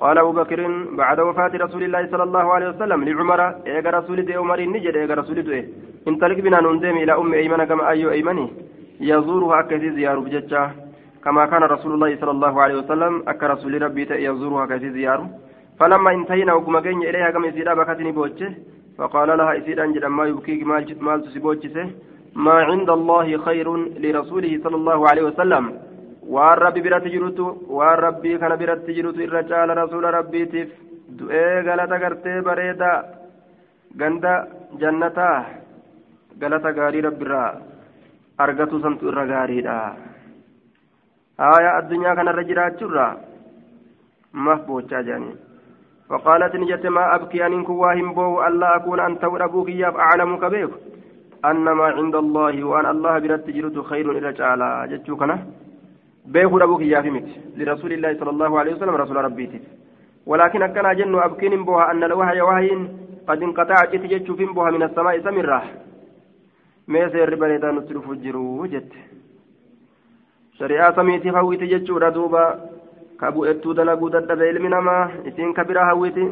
[0.03, 0.61] قال أبو بكر
[1.01, 5.15] بعد وفاة رسول الله صلى الله عليه وسلم لعمر ايغا رسول دي عمر نجد ايغا
[5.21, 5.61] رسول دي
[6.09, 8.47] انطلق بنا نندم إلى أم أيمن كما أيو أيمني.
[9.11, 10.63] يزورها كثير زيار بججا
[11.25, 15.21] كما كان رسول الله صلى الله عليه وسلم أك رسول ربي يزورها كثير زيار
[15.79, 18.51] فلما انتهينا وكما جن إليها كما يسيدا بكتني بوجه
[18.99, 20.61] فقال لها يسيدا انجل ما يبكيك
[21.07, 21.77] مال تسيبوجه
[22.47, 23.67] ما عند الله خير
[24.03, 25.65] لرسوله صلى الله عليه وسلم.
[26.35, 27.47] Waan rabbi biratti jirutu
[27.79, 30.71] waan rabbii kana biratti jirutu irra caala rasuula rabbiitiif
[31.19, 32.97] du'ee galata gartee bareedaa
[34.01, 34.33] ganda
[34.83, 35.37] jannataa
[36.43, 37.51] galata gaarii rabbiirraa
[38.45, 39.77] argatu santu irra gaariidha
[41.45, 43.13] haaya addunyaa kanarra jiraachuurraa
[44.45, 45.41] maaf boochaa jedhanii
[46.13, 50.71] فقالت نجت ما أبكي أن كواهم بو ألا أكون أنت أبوك ياب أعلم كبيك
[51.51, 55.37] أن ما عند الله وأن الله برد جرت خير إلى تعالى جتشوكنا
[56.27, 59.61] بيخو أبوك يا فيمت لرسول الله صلى الله عليه وسلم رسول ربيتي
[60.27, 62.71] ولكن أكن جن أبكين بها أن الوحي وحي
[63.29, 65.63] قد انقطع جتجت بها من السماء سمرة
[66.89, 68.93] ما سير بريدا نتلف الجرو جت
[70.59, 72.45] شريعة سميتي هويتي جتشو ردوبا
[73.21, 74.97] كابو اتو دلقو دد بإلم نما
[75.29, 76.27] إسين كبيرا هويتي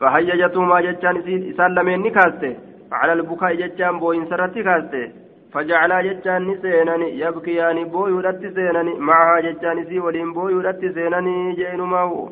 [0.00, 1.16] فهيجتهما جتشان
[1.50, 2.54] إسان لمن نكاسته
[2.92, 5.25] على البكاء جتشان بوين سرتي كاسته
[5.56, 11.52] فجعلا جتان سينني يبكيان يعني بويو لت زينني معها جتان سي ولين بويو لت سينني
[11.52, 12.28] جينما هو